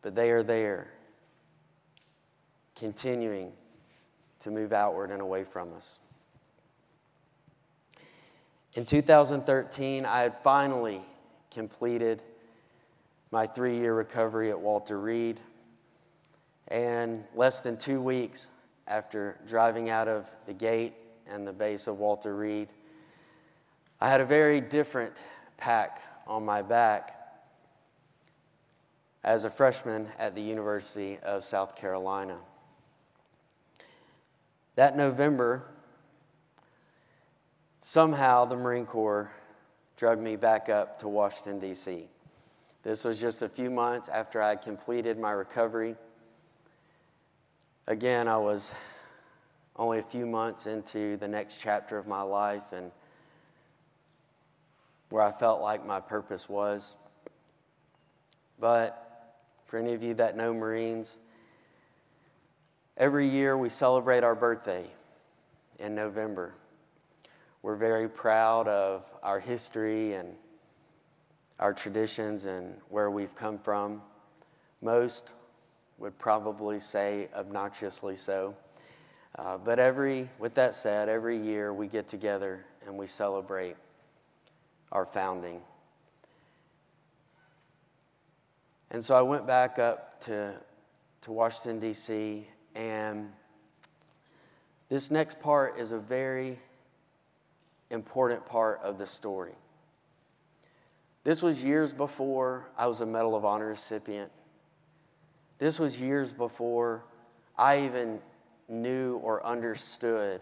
but 0.00 0.14
they 0.14 0.30
are 0.30 0.42
there, 0.42 0.92
continuing 2.76 3.52
to 4.40 4.50
move 4.50 4.72
outward 4.72 5.10
and 5.10 5.20
away 5.20 5.44
from 5.44 5.72
us. 5.74 6.00
In 8.74 8.86
2013, 8.86 10.06
I 10.06 10.20
had 10.20 10.38
finally 10.42 11.02
completed 11.50 12.22
my 13.30 13.46
three 13.46 13.76
year 13.76 13.94
recovery 13.94 14.50
at 14.50 14.58
Walter 14.58 14.98
Reed. 14.98 15.38
And 16.68 17.24
less 17.34 17.60
than 17.60 17.76
two 17.76 18.00
weeks 18.00 18.48
after 18.86 19.38
driving 19.48 19.90
out 19.90 20.08
of 20.08 20.30
the 20.46 20.54
gate 20.54 20.94
and 21.26 21.46
the 21.46 21.52
base 21.52 21.86
of 21.86 21.98
Walter 21.98 22.34
Reed, 22.34 22.68
I 24.00 24.08
had 24.08 24.20
a 24.20 24.24
very 24.24 24.60
different 24.60 25.12
pack 25.56 26.02
on 26.26 26.44
my 26.44 26.62
back 26.62 27.18
as 29.24 29.44
a 29.44 29.50
freshman 29.50 30.08
at 30.18 30.34
the 30.34 30.42
University 30.42 31.18
of 31.22 31.44
South 31.44 31.76
Carolina. 31.76 32.38
That 34.74 34.96
November, 34.96 35.64
somehow 37.82 38.46
the 38.46 38.56
Marine 38.56 38.86
Corps 38.86 39.30
drug 39.96 40.18
me 40.18 40.36
back 40.36 40.68
up 40.68 40.98
to 41.00 41.08
Washington, 41.08 41.60
D.C. 41.60 42.08
This 42.82 43.04
was 43.04 43.20
just 43.20 43.42
a 43.42 43.48
few 43.48 43.70
months 43.70 44.08
after 44.08 44.42
I 44.42 44.56
completed 44.56 45.18
my 45.18 45.30
recovery. 45.30 45.94
Again, 47.88 48.28
I 48.28 48.36
was 48.36 48.72
only 49.74 49.98
a 49.98 50.04
few 50.04 50.24
months 50.24 50.66
into 50.66 51.16
the 51.16 51.26
next 51.26 51.60
chapter 51.60 51.98
of 51.98 52.06
my 52.06 52.22
life 52.22 52.72
and 52.72 52.92
where 55.08 55.24
I 55.24 55.32
felt 55.32 55.60
like 55.60 55.84
my 55.84 55.98
purpose 55.98 56.48
was. 56.48 56.94
But 58.60 59.34
for 59.66 59.80
any 59.80 59.94
of 59.94 60.02
you 60.04 60.14
that 60.14 60.36
know 60.36 60.54
Marines, 60.54 61.16
every 62.96 63.26
year 63.26 63.58
we 63.58 63.68
celebrate 63.68 64.22
our 64.22 64.36
birthday 64.36 64.86
in 65.80 65.96
November. 65.96 66.54
We're 67.62 67.74
very 67.74 68.08
proud 68.08 68.68
of 68.68 69.10
our 69.24 69.40
history 69.40 70.14
and 70.14 70.36
our 71.58 71.74
traditions 71.74 72.44
and 72.44 72.76
where 72.90 73.10
we've 73.10 73.34
come 73.34 73.58
from. 73.58 74.02
Most 74.80 75.30
would 76.02 76.18
probably 76.18 76.80
say 76.80 77.28
obnoxiously 77.34 78.16
so. 78.16 78.56
Uh, 79.38 79.56
but 79.56 79.78
every, 79.78 80.28
with 80.40 80.52
that 80.54 80.74
said, 80.74 81.08
every 81.08 81.38
year 81.38 81.72
we 81.72 81.86
get 81.86 82.08
together 82.08 82.64
and 82.84 82.98
we 82.98 83.06
celebrate 83.06 83.76
our 84.90 85.06
founding. 85.06 85.60
And 88.90 89.02
so 89.02 89.14
I 89.14 89.22
went 89.22 89.46
back 89.46 89.78
up 89.78 90.20
to, 90.24 90.54
to 91.22 91.32
Washington, 91.32 91.78
D.C., 91.78 92.46
and 92.74 93.30
this 94.88 95.10
next 95.10 95.38
part 95.38 95.78
is 95.78 95.92
a 95.92 95.98
very 95.98 96.58
important 97.90 98.44
part 98.44 98.80
of 98.82 98.98
the 98.98 99.06
story. 99.06 99.54
This 101.24 101.42
was 101.42 101.62
years 101.62 101.92
before 101.94 102.68
I 102.76 102.88
was 102.88 103.00
a 103.00 103.06
Medal 103.06 103.36
of 103.36 103.44
Honor 103.44 103.68
recipient. 103.68 104.32
This 105.62 105.78
was 105.78 106.00
years 106.00 106.32
before 106.32 107.04
I 107.56 107.84
even 107.84 108.18
knew 108.68 109.18
or 109.18 109.46
understood 109.46 110.40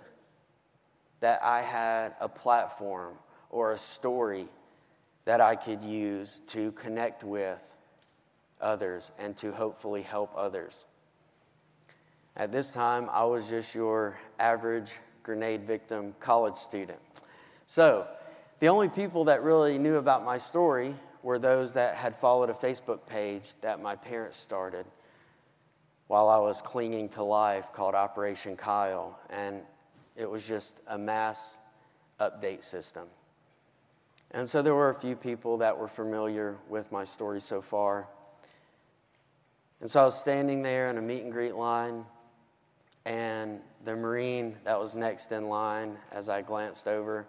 that 1.20 1.42
I 1.42 1.60
had 1.60 2.14
a 2.22 2.26
platform 2.26 3.16
or 3.50 3.72
a 3.72 3.76
story 3.76 4.48
that 5.26 5.42
I 5.42 5.56
could 5.56 5.82
use 5.82 6.40
to 6.46 6.72
connect 6.72 7.22
with 7.22 7.58
others 8.62 9.12
and 9.18 9.36
to 9.36 9.52
hopefully 9.52 10.00
help 10.00 10.32
others. 10.34 10.86
At 12.34 12.50
this 12.50 12.70
time, 12.70 13.10
I 13.12 13.24
was 13.24 13.50
just 13.50 13.74
your 13.74 14.18
average 14.38 14.92
grenade 15.22 15.66
victim 15.66 16.14
college 16.18 16.56
student. 16.56 16.98
So, 17.66 18.08
the 18.58 18.68
only 18.68 18.88
people 18.88 19.24
that 19.24 19.42
really 19.42 19.76
knew 19.76 19.96
about 19.96 20.24
my 20.24 20.38
story 20.38 20.94
were 21.22 21.38
those 21.38 21.74
that 21.74 21.96
had 21.96 22.16
followed 22.16 22.48
a 22.48 22.54
Facebook 22.54 23.04
page 23.04 23.50
that 23.60 23.82
my 23.82 23.94
parents 23.96 24.38
started 24.38 24.86
while 26.10 26.28
I 26.28 26.38
was 26.38 26.60
clinging 26.60 27.08
to 27.10 27.22
life 27.22 27.72
called 27.72 27.94
Operation 27.94 28.56
Kyle. 28.56 29.16
And 29.30 29.60
it 30.16 30.28
was 30.28 30.44
just 30.44 30.80
a 30.88 30.98
mass 30.98 31.56
update 32.18 32.64
system. 32.64 33.04
And 34.32 34.48
so 34.48 34.60
there 34.60 34.74
were 34.74 34.90
a 34.90 34.94
few 34.94 35.14
people 35.14 35.58
that 35.58 35.78
were 35.78 35.86
familiar 35.86 36.56
with 36.68 36.90
my 36.90 37.04
story 37.04 37.40
so 37.40 37.62
far. 37.62 38.08
And 39.80 39.88
so 39.88 40.02
I 40.02 40.04
was 40.04 40.18
standing 40.18 40.62
there 40.62 40.90
in 40.90 40.98
a 40.98 41.00
meet 41.00 41.22
and 41.22 41.30
greet 41.30 41.54
line, 41.54 42.04
and 43.04 43.60
the 43.84 43.94
Marine 43.94 44.56
that 44.64 44.80
was 44.80 44.96
next 44.96 45.30
in 45.30 45.48
line, 45.48 45.96
as 46.10 46.28
I 46.28 46.42
glanced 46.42 46.88
over, 46.88 47.24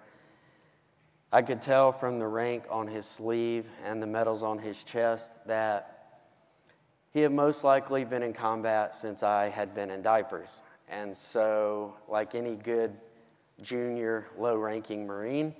I 1.31 1.43
could 1.43 1.61
tell 1.61 1.91
from 1.91 2.17
the 2.17 2.27
rank 2.27 2.63
on 2.67 2.87
his 2.87 3.05
sleeve 3.05 3.67
and 3.85 4.01
the 4.01 4.07
medals 4.07 4.41
on 4.41 4.57
his 4.57 4.83
chest 4.83 5.33
that 5.45 5.90
he 7.13 7.21
had 7.21 7.31
most 7.31 7.63
likely 7.63 8.05
been 8.05 8.23
in 8.23 8.33
combat 8.33 8.95
since 8.95 9.23
I 9.23 9.49
had 9.49 9.75
been 9.75 9.91
in 9.91 10.01
diapers. 10.01 10.63
And 10.87 11.15
so, 11.15 11.95
like 12.07 12.35
any 12.35 12.55
good 12.55 12.95
junior 13.61 14.27
low 14.37 14.57
ranking 14.57 15.05
Marine, 15.05 15.53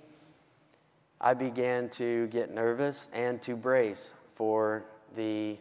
I 1.19 1.33
began 1.33 1.89
to 1.89 2.27
get 2.27 2.53
nervous 2.53 3.09
and 3.13 3.41
to 3.43 3.55
brace 3.55 4.13
for 4.35 4.85
the 5.15 5.57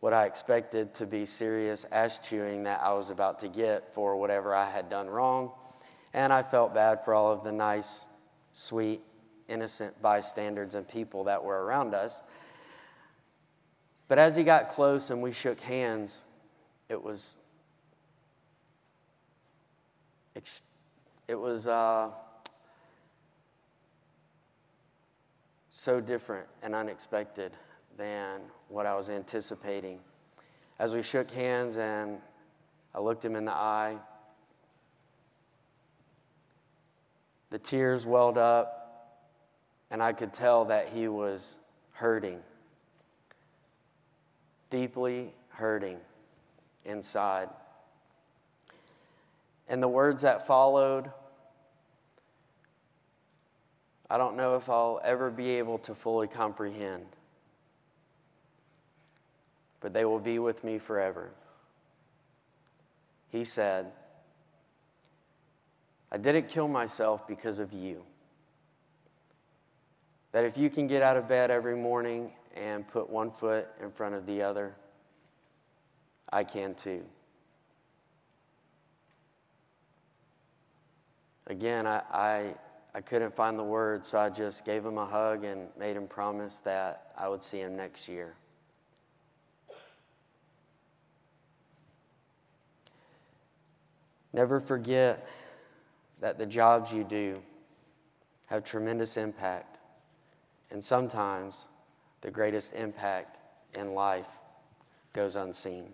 what 0.00 0.12
I 0.12 0.26
expected 0.26 0.94
to 0.94 1.06
be 1.06 1.24
serious 1.26 1.86
ass 1.92 2.18
chewing 2.18 2.64
that 2.64 2.80
I 2.82 2.92
was 2.92 3.10
about 3.10 3.38
to 3.40 3.48
get 3.48 3.94
for 3.94 4.16
whatever 4.16 4.52
I 4.52 4.68
had 4.68 4.88
done 4.88 5.08
wrong. 5.08 5.52
And 6.12 6.32
I 6.32 6.42
felt 6.42 6.74
bad 6.74 7.04
for 7.04 7.14
all 7.14 7.30
of 7.30 7.44
the 7.44 7.52
nice, 7.52 8.06
sweet, 8.52 9.00
innocent 9.48 10.00
bystanders 10.02 10.74
and 10.74 10.88
people 10.88 11.24
that 11.24 11.44
were 11.44 11.64
around 11.64 11.94
us. 11.94 12.20
But 14.12 14.18
as 14.18 14.36
he 14.36 14.44
got 14.44 14.68
close 14.68 15.08
and 15.08 15.22
we 15.22 15.32
shook 15.32 15.58
hands, 15.60 16.20
it 16.90 17.02
was 17.02 17.34
it 20.34 21.34
was 21.34 21.66
uh, 21.66 22.10
so 25.70 25.98
different 25.98 26.46
and 26.62 26.74
unexpected 26.74 27.52
than 27.96 28.42
what 28.68 28.84
I 28.84 28.94
was 28.94 29.08
anticipating. 29.08 29.98
As 30.78 30.94
we 30.94 31.02
shook 31.02 31.30
hands 31.30 31.78
and 31.78 32.18
I 32.94 33.00
looked 33.00 33.24
him 33.24 33.34
in 33.34 33.46
the 33.46 33.54
eye, 33.54 33.96
the 37.48 37.58
tears 37.58 38.04
welled 38.04 38.36
up, 38.36 39.24
and 39.90 40.02
I 40.02 40.12
could 40.12 40.34
tell 40.34 40.66
that 40.66 40.90
he 40.90 41.08
was 41.08 41.56
hurting, 41.92 42.42
deeply 44.72 45.32
hurting 45.50 45.98
inside. 46.84 47.48
And 49.68 49.80
the 49.80 49.86
words 49.86 50.22
that 50.22 50.48
followed, 50.48 51.12
I 54.10 54.18
don't 54.18 54.36
know 54.36 54.56
if 54.56 54.68
I'll 54.68 55.00
ever 55.04 55.30
be 55.30 55.50
able 55.50 55.78
to 55.78 55.94
fully 55.94 56.26
comprehend 56.26 57.06
but 59.82 59.92
they 59.92 60.04
will 60.04 60.20
be 60.20 60.38
with 60.38 60.62
me 60.64 60.78
forever. 60.78 61.30
He 63.30 63.44
said, 63.44 63.90
I 66.10 66.16
didn't 66.16 66.48
kill 66.48 66.68
myself 66.68 67.26
because 67.26 67.58
of 67.58 67.72
you. 67.72 68.02
That 70.30 70.44
if 70.44 70.56
you 70.56 70.70
can 70.70 70.86
get 70.86 71.02
out 71.02 71.16
of 71.16 71.28
bed 71.28 71.50
every 71.50 71.76
morning 71.76 72.30
and 72.54 72.86
put 72.86 73.08
one 73.08 73.30
foot 73.30 73.68
in 73.80 73.90
front 73.90 74.14
of 74.14 74.26
the 74.26 74.42
other, 74.42 74.74
I 76.32 76.44
can 76.44 76.74
too. 76.74 77.02
Again, 81.46 81.86
I, 81.86 82.02
I, 82.12 82.54
I 82.94 83.00
couldn't 83.00 83.34
find 83.34 83.58
the 83.58 83.64
words, 83.64 84.08
so 84.08 84.18
I 84.18 84.30
just 84.30 84.64
gave 84.64 84.84
him 84.84 84.96
a 84.96 85.06
hug 85.06 85.44
and 85.44 85.68
made 85.78 85.96
him 85.96 86.06
promise 86.06 86.58
that 86.60 87.12
I 87.16 87.28
would 87.28 87.42
see 87.42 87.58
him 87.58 87.76
next 87.76 88.08
year. 88.08 88.34
Never 94.32 94.60
forget 94.60 95.28
that 96.20 96.38
the 96.38 96.46
jobs 96.46 96.92
you 96.92 97.04
do 97.04 97.34
have 98.46 98.64
tremendous 98.64 99.16
impact, 99.16 99.78
and 100.70 100.82
sometimes 100.82 101.66
the 102.22 102.30
greatest 102.30 102.72
impact 102.72 103.36
in 103.76 103.94
life 103.94 104.26
goes 105.12 105.36
unseen. 105.36 105.88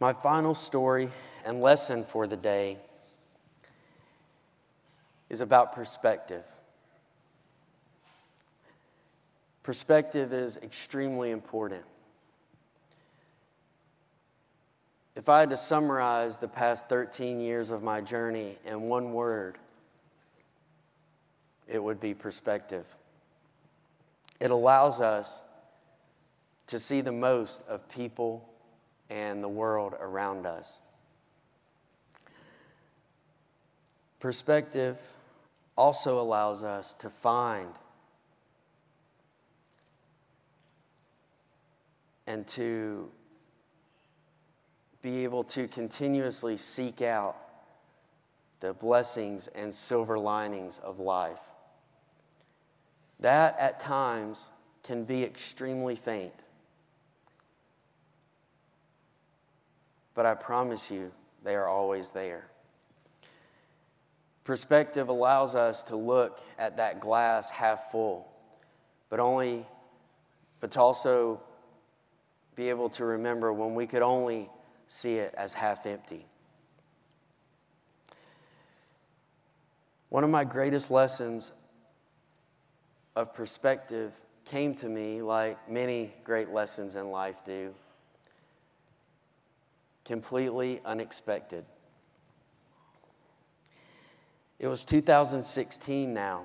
My 0.00 0.12
final 0.12 0.54
story 0.54 1.10
and 1.44 1.60
lesson 1.60 2.04
for 2.04 2.26
the 2.26 2.36
day 2.36 2.78
is 5.28 5.40
about 5.40 5.72
perspective. 5.72 6.44
Perspective 9.62 10.32
is 10.32 10.56
extremely 10.58 11.30
important. 11.30 11.84
If 15.14 15.28
I 15.28 15.40
had 15.40 15.50
to 15.50 15.56
summarize 15.56 16.38
the 16.38 16.48
past 16.48 16.88
13 16.88 17.40
years 17.40 17.70
of 17.70 17.82
my 17.82 18.00
journey 18.00 18.56
in 18.64 18.82
one 18.82 19.12
word, 19.12 19.58
it 21.68 21.82
would 21.82 22.00
be 22.00 22.14
perspective. 22.14 22.86
It 24.40 24.50
allows 24.50 25.00
us 25.00 25.42
to 26.68 26.78
see 26.78 27.00
the 27.00 27.12
most 27.12 27.62
of 27.68 27.88
people 27.88 28.48
and 29.10 29.42
the 29.42 29.48
world 29.48 29.94
around 30.00 30.46
us. 30.46 30.80
Perspective 34.20 34.98
also 35.76 36.20
allows 36.20 36.64
us 36.64 36.94
to 36.94 37.08
find 37.08 37.70
and 42.26 42.46
to 42.46 43.08
be 45.00 45.24
able 45.24 45.44
to 45.44 45.68
continuously 45.68 46.56
seek 46.56 47.00
out 47.00 47.36
the 48.60 48.72
blessings 48.74 49.48
and 49.54 49.74
silver 49.74 50.18
linings 50.18 50.80
of 50.82 50.98
life. 50.98 51.47
That 53.20 53.56
at 53.58 53.80
times 53.80 54.50
can 54.82 55.04
be 55.04 55.24
extremely 55.24 55.96
faint. 55.96 56.32
But 60.14 60.26
I 60.26 60.34
promise 60.34 60.90
you, 60.90 61.12
they 61.44 61.54
are 61.54 61.68
always 61.68 62.10
there. 62.10 62.48
Perspective 64.44 65.08
allows 65.08 65.54
us 65.54 65.82
to 65.84 65.96
look 65.96 66.40
at 66.58 66.78
that 66.78 67.00
glass 67.00 67.50
half 67.50 67.90
full, 67.90 68.26
but 69.10 69.20
only, 69.20 69.66
but 70.60 70.70
to 70.72 70.80
also 70.80 71.40
be 72.56 72.70
able 72.70 72.88
to 72.90 73.04
remember 73.04 73.52
when 73.52 73.74
we 73.74 73.86
could 73.86 74.02
only 74.02 74.48
see 74.86 75.16
it 75.16 75.34
as 75.36 75.54
half 75.54 75.86
empty. 75.86 76.24
One 80.08 80.24
of 80.24 80.30
my 80.30 80.44
greatest 80.44 80.90
lessons 80.90 81.52
of 83.18 83.34
perspective 83.34 84.12
came 84.44 84.76
to 84.76 84.88
me, 84.88 85.22
like 85.22 85.68
many 85.68 86.14
great 86.22 86.50
lessons 86.50 86.94
in 86.94 87.10
life 87.10 87.44
do, 87.44 87.74
completely 90.04 90.80
unexpected. 90.84 91.64
It 94.60 94.68
was 94.68 94.84
2016 94.84 96.14
now. 96.14 96.44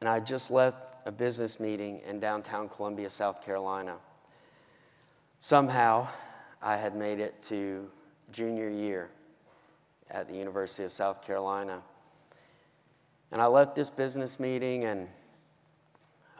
And 0.00 0.08
I 0.08 0.20
just 0.20 0.50
left 0.50 0.96
a 1.04 1.12
business 1.12 1.60
meeting 1.60 2.00
in 2.08 2.20
downtown 2.20 2.70
Columbia, 2.70 3.10
South 3.10 3.44
Carolina. 3.44 3.96
Somehow, 5.40 6.08
I 6.62 6.78
had 6.78 6.96
made 6.96 7.20
it 7.20 7.42
to 7.44 7.90
junior 8.32 8.70
year 8.70 9.10
at 10.10 10.28
the 10.28 10.34
University 10.34 10.84
of 10.84 10.92
South 10.92 11.22
Carolina. 11.22 11.82
And 13.32 13.40
I 13.40 13.46
left 13.46 13.74
this 13.74 13.90
business 13.90 14.38
meeting 14.38 14.84
and 14.84 15.08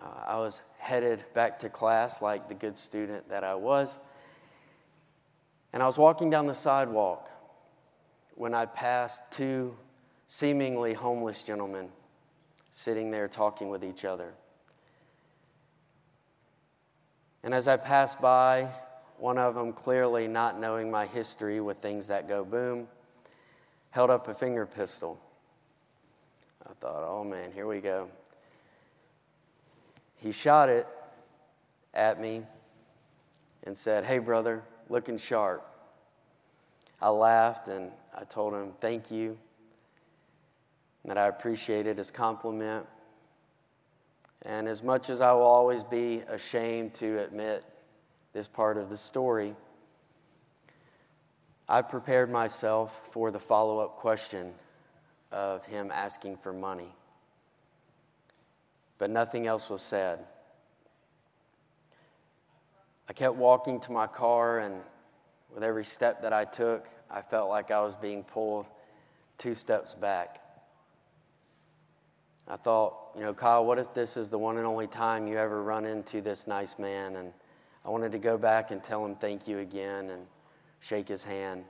uh, 0.02 0.24
I 0.26 0.36
was 0.36 0.62
headed 0.78 1.24
back 1.34 1.58
to 1.60 1.68
class 1.68 2.20
like 2.20 2.48
the 2.48 2.54
good 2.54 2.78
student 2.78 3.28
that 3.28 3.44
I 3.44 3.54
was. 3.54 3.98
And 5.72 5.82
I 5.82 5.86
was 5.86 5.98
walking 5.98 6.30
down 6.30 6.46
the 6.46 6.54
sidewalk 6.54 7.30
when 8.34 8.54
I 8.54 8.66
passed 8.66 9.22
two 9.30 9.76
seemingly 10.26 10.94
homeless 10.94 11.42
gentlemen 11.42 11.88
sitting 12.70 13.10
there 13.10 13.28
talking 13.28 13.68
with 13.68 13.84
each 13.84 14.04
other. 14.04 14.34
And 17.42 17.54
as 17.54 17.68
I 17.68 17.76
passed 17.76 18.20
by, 18.20 18.68
one 19.18 19.38
of 19.38 19.54
them, 19.54 19.72
clearly 19.72 20.26
not 20.26 20.58
knowing 20.58 20.90
my 20.90 21.06
history 21.06 21.60
with 21.60 21.78
things 21.78 22.08
that 22.08 22.26
go 22.26 22.44
boom, 22.44 22.88
held 23.90 24.10
up 24.10 24.28
a 24.28 24.34
finger 24.34 24.66
pistol. 24.66 25.20
I 26.68 26.72
thought, 26.80 27.04
oh 27.06 27.24
man, 27.24 27.52
here 27.52 27.66
we 27.66 27.80
go. 27.80 28.08
He 30.16 30.32
shot 30.32 30.68
it 30.68 30.86
at 31.92 32.20
me 32.20 32.42
and 33.64 33.76
said, 33.76 34.04
Hey, 34.04 34.18
brother, 34.18 34.62
looking 34.88 35.18
sharp. 35.18 35.68
I 37.00 37.10
laughed 37.10 37.68
and 37.68 37.90
I 38.16 38.24
told 38.24 38.54
him, 38.54 38.72
Thank 38.80 39.10
you, 39.10 39.36
that 41.04 41.18
I 41.18 41.26
appreciated 41.26 41.98
his 41.98 42.10
compliment. 42.10 42.86
And 44.42 44.68
as 44.68 44.82
much 44.82 45.10
as 45.10 45.20
I 45.20 45.32
will 45.32 45.42
always 45.42 45.84
be 45.84 46.22
ashamed 46.28 46.94
to 46.94 47.18
admit 47.22 47.64
this 48.32 48.48
part 48.48 48.76
of 48.76 48.90
the 48.90 48.96
story, 48.98 49.54
I 51.68 51.82
prepared 51.82 52.30
myself 52.30 52.98
for 53.10 53.30
the 53.30 53.40
follow 53.40 53.78
up 53.78 53.96
question 53.96 54.52
of 55.34 55.66
him 55.66 55.90
asking 55.92 56.36
for 56.36 56.52
money. 56.52 56.94
But 58.98 59.10
nothing 59.10 59.48
else 59.48 59.68
was 59.68 59.82
said. 59.82 60.20
I 63.08 63.12
kept 63.12 63.34
walking 63.34 63.80
to 63.80 63.92
my 63.92 64.06
car, 64.06 64.60
and 64.60 64.76
with 65.52 65.64
every 65.64 65.84
step 65.84 66.22
that 66.22 66.32
I 66.32 66.44
took, 66.44 66.88
I 67.10 67.20
felt 67.20 67.50
like 67.50 67.72
I 67.72 67.80
was 67.80 67.96
being 67.96 68.22
pulled 68.22 68.66
two 69.36 69.54
steps 69.54 69.94
back. 69.94 70.40
I 72.46 72.56
thought, 72.56 72.94
you 73.16 73.22
know, 73.22 73.34
Kyle, 73.34 73.64
what 73.64 73.78
if 73.78 73.92
this 73.92 74.16
is 74.16 74.30
the 74.30 74.38
one 74.38 74.56
and 74.56 74.66
only 74.66 74.86
time 74.86 75.26
you 75.26 75.36
ever 75.36 75.62
run 75.62 75.84
into 75.84 76.20
this 76.20 76.46
nice 76.46 76.78
man? 76.78 77.16
And 77.16 77.32
I 77.84 77.90
wanted 77.90 78.12
to 78.12 78.18
go 78.18 78.38
back 78.38 78.70
and 78.70 78.82
tell 78.82 79.04
him 79.04 79.16
thank 79.16 79.48
you 79.48 79.58
again 79.58 80.10
and 80.10 80.26
shake 80.80 81.08
his 81.08 81.24
hand. 81.24 81.64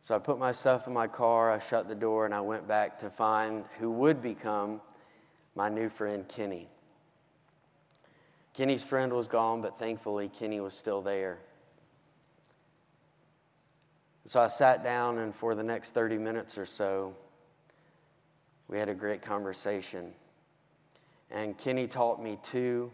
So 0.00 0.14
I 0.14 0.18
put 0.18 0.38
myself 0.38 0.86
in 0.86 0.92
my 0.92 1.06
car, 1.06 1.50
I 1.50 1.58
shut 1.58 1.88
the 1.88 1.94
door, 1.94 2.24
and 2.24 2.34
I 2.34 2.40
went 2.40 2.68
back 2.68 2.98
to 3.00 3.10
find 3.10 3.64
who 3.78 3.90
would 3.90 4.22
become 4.22 4.80
my 5.54 5.68
new 5.68 5.88
friend, 5.88 6.26
Kenny. 6.28 6.68
Kenny's 8.54 8.84
friend 8.84 9.12
was 9.12 9.28
gone, 9.28 9.60
but 9.60 9.76
thankfully, 9.76 10.28
Kenny 10.28 10.60
was 10.60 10.74
still 10.74 11.02
there. 11.02 11.38
So 14.24 14.40
I 14.40 14.48
sat 14.48 14.84
down, 14.84 15.18
and 15.18 15.34
for 15.34 15.54
the 15.54 15.62
next 15.62 15.94
30 15.94 16.18
minutes 16.18 16.58
or 16.58 16.66
so, 16.66 17.14
we 18.68 18.78
had 18.78 18.88
a 18.88 18.94
great 18.94 19.22
conversation. 19.22 20.12
And 21.30 21.56
Kenny 21.56 21.86
taught 21.86 22.22
me 22.22 22.38
two 22.42 22.90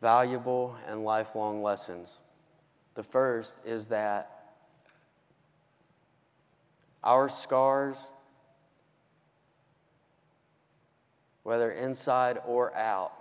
valuable 0.00 0.76
and 0.86 1.04
lifelong 1.04 1.62
lessons. 1.62 2.20
The 2.96 3.02
first 3.02 3.56
is 3.64 3.86
that 3.88 4.54
our 7.04 7.28
scars, 7.28 8.02
whether 11.42 11.70
inside 11.70 12.38
or 12.46 12.74
out, 12.74 13.12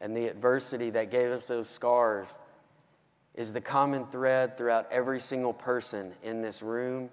and 0.00 0.16
the 0.16 0.28
adversity 0.28 0.90
that 0.90 1.10
gave 1.10 1.32
us 1.32 1.48
those 1.48 1.68
scars 1.68 2.38
is 3.34 3.52
the 3.52 3.60
common 3.60 4.06
thread 4.06 4.56
throughout 4.56 4.86
every 4.92 5.18
single 5.18 5.52
person 5.52 6.12
in 6.22 6.40
this 6.40 6.62
room 6.62 7.10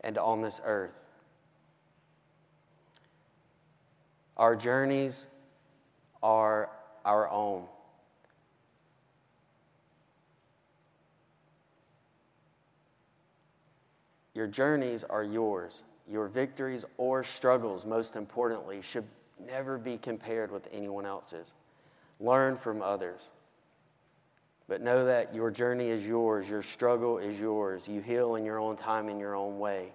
and 0.00 0.16
on 0.16 0.40
this 0.40 0.58
earth. 0.64 0.94
Our 4.38 4.56
journeys 4.56 5.28
are 6.22 6.70
our 7.04 7.28
own. 7.28 7.66
Your 14.36 14.46
journeys 14.46 15.02
are 15.02 15.24
yours. 15.24 15.82
Your 16.06 16.28
victories 16.28 16.84
or 16.98 17.24
struggles, 17.24 17.86
most 17.86 18.16
importantly, 18.16 18.82
should 18.82 19.06
never 19.40 19.78
be 19.78 19.96
compared 19.96 20.50
with 20.50 20.68
anyone 20.70 21.06
else's. 21.06 21.54
Learn 22.20 22.58
from 22.58 22.82
others. 22.82 23.30
But 24.68 24.82
know 24.82 25.06
that 25.06 25.34
your 25.34 25.50
journey 25.50 25.88
is 25.88 26.06
yours, 26.06 26.50
your 26.50 26.62
struggle 26.62 27.16
is 27.16 27.40
yours. 27.40 27.88
You 27.88 28.02
heal 28.02 28.34
in 28.34 28.44
your 28.44 28.58
own 28.58 28.76
time, 28.76 29.08
in 29.08 29.18
your 29.18 29.34
own 29.34 29.58
way. 29.58 29.92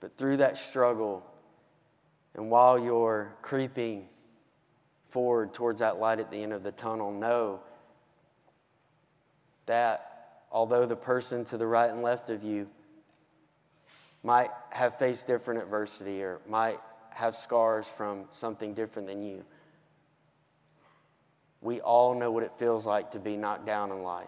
But 0.00 0.16
through 0.16 0.38
that 0.38 0.56
struggle, 0.56 1.22
and 2.34 2.50
while 2.50 2.78
you're 2.78 3.34
creeping 3.42 4.08
forward 5.10 5.52
towards 5.52 5.80
that 5.80 5.98
light 5.98 6.18
at 6.18 6.30
the 6.30 6.42
end 6.42 6.54
of 6.54 6.62
the 6.62 6.72
tunnel, 6.72 7.12
know 7.12 7.60
that 9.66 10.07
although 10.50 10.86
the 10.86 10.96
person 10.96 11.44
to 11.46 11.56
the 11.56 11.66
right 11.66 11.90
and 11.90 12.02
left 12.02 12.30
of 12.30 12.42
you 12.42 12.68
might 14.22 14.50
have 14.70 14.98
faced 14.98 15.26
different 15.26 15.62
adversity 15.62 16.22
or 16.22 16.40
might 16.48 16.80
have 17.10 17.36
scars 17.36 17.86
from 17.86 18.24
something 18.30 18.74
different 18.74 19.08
than 19.08 19.22
you, 19.22 19.44
we 21.60 21.80
all 21.80 22.14
know 22.14 22.30
what 22.30 22.42
it 22.42 22.52
feels 22.58 22.86
like 22.86 23.10
to 23.12 23.18
be 23.18 23.36
knocked 23.36 23.66
down 23.66 23.90
in 23.90 24.02
life. 24.02 24.26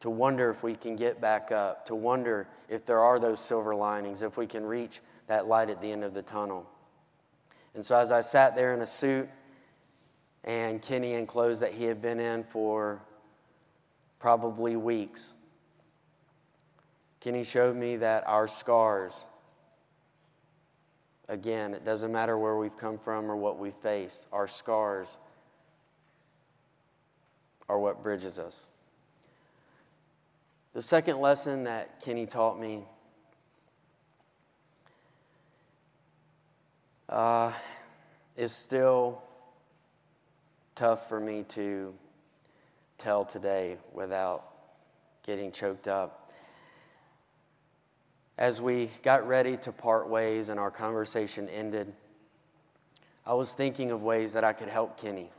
To 0.00 0.10
wonder 0.10 0.50
if 0.50 0.62
we 0.62 0.74
can 0.74 0.96
get 0.96 1.20
back 1.20 1.50
up, 1.50 1.86
to 1.86 1.94
wonder 1.94 2.46
if 2.68 2.86
there 2.86 3.00
are 3.00 3.18
those 3.18 3.40
silver 3.40 3.74
linings, 3.74 4.22
if 4.22 4.36
we 4.36 4.46
can 4.46 4.64
reach 4.64 5.00
that 5.26 5.48
light 5.48 5.70
at 5.70 5.80
the 5.80 5.90
end 5.90 6.04
of 6.04 6.14
the 6.14 6.22
tunnel. 6.22 6.68
And 7.74 7.84
so, 7.84 7.96
as 7.96 8.12
I 8.12 8.20
sat 8.20 8.54
there 8.54 8.74
in 8.74 8.80
a 8.80 8.86
suit 8.86 9.28
and 10.44 10.80
Kenny 10.80 11.14
in 11.14 11.26
clothes 11.26 11.60
that 11.60 11.72
he 11.72 11.84
had 11.84 12.00
been 12.00 12.20
in 12.20 12.44
for 12.44 13.00
probably 14.18 14.76
weeks, 14.76 15.34
Kenny 17.20 17.44
showed 17.44 17.76
me 17.76 17.96
that 17.96 18.26
our 18.26 18.48
scars, 18.48 19.26
Again, 21.28 21.74
it 21.74 21.84
doesn't 21.84 22.10
matter 22.10 22.38
where 22.38 22.56
we've 22.56 22.76
come 22.76 22.98
from 22.98 23.30
or 23.30 23.36
what 23.36 23.58
we've 23.58 23.74
faced, 23.74 24.26
our 24.32 24.48
scars 24.48 25.18
are 27.68 27.78
what 27.78 28.02
bridges 28.02 28.38
us. 28.38 28.66
The 30.72 30.80
second 30.80 31.20
lesson 31.20 31.64
that 31.64 32.00
Kenny 32.00 32.24
taught 32.24 32.58
me 32.58 32.84
uh, 37.10 37.52
is 38.36 38.52
still 38.52 39.20
tough 40.74 41.10
for 41.10 41.20
me 41.20 41.44
to 41.50 41.92
tell 42.98 43.24
today 43.24 43.76
without 43.92 44.44
getting 45.24 45.52
choked 45.52 45.88
up. 45.88 46.32
As 48.36 48.60
we 48.60 48.90
got 49.02 49.26
ready 49.26 49.56
to 49.58 49.72
part 49.72 50.08
ways 50.08 50.48
and 50.48 50.60
our 50.60 50.70
conversation 50.70 51.48
ended, 51.48 51.92
I 53.26 53.34
was 53.34 53.52
thinking 53.52 53.90
of 53.90 54.02
ways 54.02 54.32
that 54.34 54.44
I 54.44 54.52
could 54.52 54.68
help 54.68 55.00
Kenny. 55.00 55.30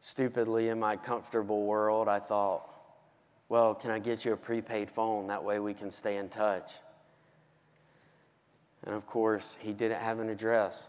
Stupidly, 0.00 0.68
in 0.68 0.78
my 0.78 0.96
comfortable 0.96 1.64
world, 1.64 2.08
I 2.08 2.18
thought, 2.18 2.68
well, 3.48 3.74
can 3.74 3.90
I 3.90 3.98
get 3.98 4.24
you 4.24 4.32
a 4.32 4.36
prepaid 4.36 4.90
phone? 4.90 5.28
That 5.28 5.44
way 5.44 5.58
we 5.60 5.74
can 5.74 5.90
stay 5.90 6.16
in 6.16 6.28
touch. 6.28 6.70
And 8.84 8.94
of 8.94 9.06
course, 9.06 9.56
he 9.60 9.72
didn't 9.72 10.00
have 10.00 10.18
an 10.18 10.28
address. 10.28 10.88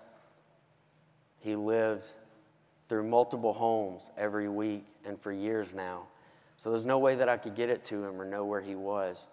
He 1.39 1.55
lived 1.55 2.07
through 2.87 3.03
multiple 3.03 3.53
homes 3.53 4.11
every 4.17 4.49
week 4.49 4.85
and 5.05 5.19
for 5.19 5.31
years 5.31 5.73
now. 5.73 6.03
So 6.57 6.69
there's 6.69 6.85
no 6.85 6.99
way 6.99 7.15
that 7.15 7.27
I 7.27 7.37
could 7.37 7.55
get 7.55 7.69
it 7.69 7.83
to 7.85 8.03
him 8.03 8.21
or 8.21 8.25
know 8.25 8.45
where 8.45 8.61
he 8.61 8.75
was. 8.75 9.27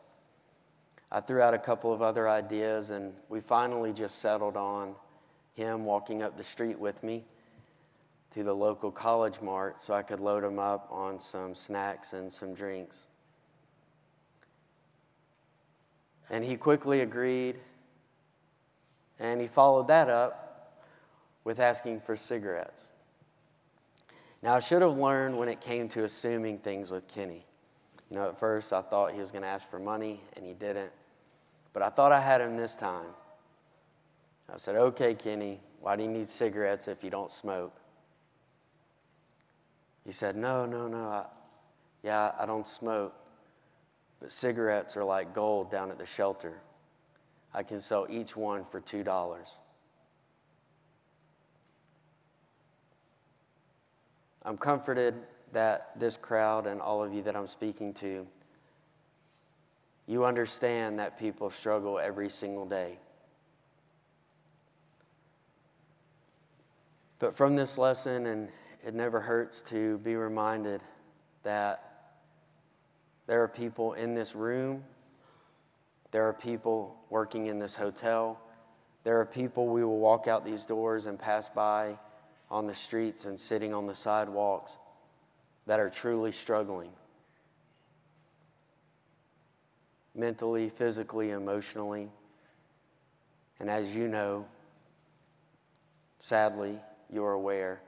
I 1.11 1.21
threw 1.21 1.43
out 1.43 1.53
a 1.53 1.59
couple 1.59 1.93
of 1.93 2.01
other 2.01 2.29
ideas, 2.29 2.91
and 2.91 3.13
we 3.29 3.41
finally 3.41 3.93
just 3.93 4.19
settled 4.19 4.57
on 4.57 4.95
him 5.55 5.85
walking 5.85 6.23
up 6.23 6.37
the 6.37 6.43
street 6.43 6.79
with 6.79 7.03
me 7.03 7.25
to 8.33 8.43
the 8.43 8.55
local 8.55 8.91
college 8.91 9.41
mart 9.43 9.83
so 9.83 9.93
I 9.93 10.03
could 10.03 10.21
load 10.21 10.43
him 10.43 10.59
up 10.59 10.89
on 10.91 11.21
some 11.21 11.55
snacks 11.55 12.15
and 12.15 12.33
some 12.33 12.55
drinks. 12.55 13.07
And 16.31 16.43
he 16.43 16.57
quickly 16.57 17.03
agreed, 17.03 17.57
and 19.19 19.39
he 19.39 19.47
followed 19.47 19.89
that 19.89 20.09
up 20.09 20.83
with 21.45 21.61
asking 21.61 22.01
for 22.01 22.17
cigarettes. 22.17 22.89
Now, 24.43 24.55
I 24.55 24.61
should 24.61 24.83
have 24.83 24.99
learned 24.99 25.39
when 25.39 25.49
it 25.49 25.61
came 25.61 25.89
to 25.91 26.05
assuming 26.05 26.59
things 26.59 26.91
with 26.91 27.07
Kenny. 27.07 27.47
You 28.11 28.17
know, 28.17 28.29
at 28.29 28.39
first 28.39 28.73
I 28.73 28.83
thought 28.83 29.13
he 29.13 29.21
was 29.21 29.31
going 29.31 29.43
to 29.43 29.49
ask 29.49 29.71
for 29.71 29.79
money, 29.79 30.21
and 30.37 30.45
he 30.45 30.53
didn't. 30.53 30.91
But 31.73 31.83
I 31.83 31.89
thought 31.89 32.13
I 32.13 32.21
had 32.21 32.41
him 32.41 32.57
this 32.57 32.77
time. 32.77 33.07
I 34.53 34.57
said, 34.57 34.77
Okay, 34.77 35.15
Kenny, 35.15 35.61
why 35.81 35.97
do 35.97 36.03
you 36.03 36.11
need 36.11 36.29
cigarettes 36.29 36.89
if 36.89 37.03
you 37.03 37.09
don't 37.09 37.31
smoke? 37.31 37.75
He 40.05 40.13
said, 40.13 40.37
No, 40.37 40.67
no, 40.67 40.89
no. 40.89 41.09
I, 41.09 41.25
yeah, 42.03 42.33
I 42.39 42.45
don't 42.45 42.67
smoke. 42.67 43.15
But 44.21 44.33
cigarettes 44.33 44.97
are 44.97 45.05
like 45.05 45.33
gold 45.33 45.71
down 45.71 45.91
at 45.91 45.99
the 45.99 46.07
shelter. 46.07 46.61
I 47.55 47.63
can 47.63 47.81
sell 47.81 48.07
each 48.11 48.37
one 48.37 48.65
for 48.71 48.81
$2. 48.81 49.53
I'm 54.45 54.57
comforted 54.57 55.15
that 55.53 55.99
this 55.99 56.17
crowd 56.17 56.67
and 56.67 56.81
all 56.81 57.05
of 57.05 57.13
you 57.13 57.23
that 57.23 57.37
I'm 57.37 57.47
speaking 57.47 57.95
to, 57.95 58.27
you 60.07 60.25
understand 60.25 60.99
that 60.99 61.19
people 61.19 61.51
struggle 61.51 61.99
every 61.99 62.29
single 62.29 62.67
day. 62.67 62.99
But 67.19 67.37
from 67.37 67.55
this 67.55 67.79
lesson, 67.79 68.27
and 68.27 68.49
it 68.85 68.95
never 68.95 69.21
hurts 69.21 69.63
to 69.63 69.99
be 69.99 70.17
reminded 70.17 70.81
that 71.45 71.93
there 73.29 73.43
are 73.43 73.49
people 73.49 73.93
in 73.93 74.15
this 74.15 74.35
room, 74.35 74.83
there 76.11 76.27
are 76.29 76.33
people 76.33 76.97
working 77.09 77.47
in 77.47 77.61
this 77.61 77.77
hotel, 77.77 78.41
there 79.05 79.21
are 79.21 79.25
people 79.25 79.69
we 79.69 79.85
will 79.85 80.01
walk 80.01 80.27
out 80.27 80.45
these 80.45 80.65
doors 80.65 81.07
and 81.07 81.17
pass 81.17 81.49
by 81.49 81.97
on 82.53 82.69
the 82.69 82.75
streets 82.75 83.25
and 83.25 83.41
sitting 83.41 83.75
on 83.75 83.87
the 83.87 83.95
sidewalks 83.95 84.77
that 85.67 85.81
are 85.81 85.91
truly 85.91 86.31
struggling 86.31 86.91
mentally, 90.15 90.69
physically, 90.69 91.31
emotionally. 91.31 92.09
And 93.59 93.71
as 93.71 93.95
you 93.95 94.09
know, 94.09 94.47
sadly, 96.19 96.79
you're 97.11 97.33
aware 97.33 97.81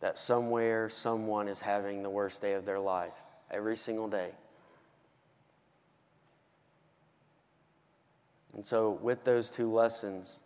that 0.00 0.18
somewhere 0.18 0.88
someone 0.88 1.48
is 1.48 1.60
having 1.60 2.02
the 2.02 2.10
worst 2.10 2.40
day 2.40 2.54
of 2.54 2.64
their 2.64 2.80
life 2.80 3.12
every 3.50 3.76
single 3.76 4.08
day. 4.08 4.30
And 8.54 8.64
so, 8.64 8.90
with 9.02 9.24
those 9.24 9.50
two 9.50 9.72
lessons, 9.72 10.38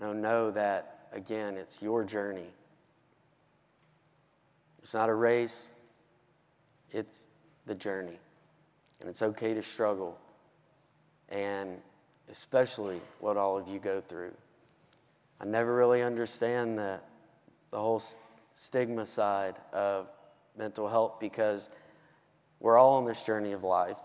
know, 0.00 0.12
know 0.12 0.50
that, 0.52 1.08
again, 1.12 1.56
it's 1.56 1.80
your 1.82 2.04
journey. 2.04 2.48
It's 4.80 4.94
not 4.94 5.08
a 5.08 5.14
race, 5.14 5.70
it's 6.90 7.20
the 7.66 7.74
journey. 7.74 8.18
And 9.00 9.08
it's 9.08 9.22
okay 9.22 9.54
to 9.54 9.62
struggle, 9.62 10.18
and 11.28 11.76
especially 12.28 13.00
what 13.18 13.36
all 13.36 13.56
of 13.56 13.68
you 13.68 13.78
go 13.78 14.00
through. 14.00 14.32
I 15.40 15.46
never 15.46 15.74
really 15.74 16.02
understand 16.02 16.78
the, 16.78 17.00
the 17.70 17.78
whole 17.78 18.02
stigma 18.54 19.06
side 19.06 19.56
of 19.72 20.08
mental 20.56 20.88
health 20.88 21.18
because 21.18 21.70
we're 22.58 22.76
all 22.76 22.94
on 22.94 23.06
this 23.06 23.22
journey 23.24 23.52
of 23.52 23.64
life. 23.64 23.96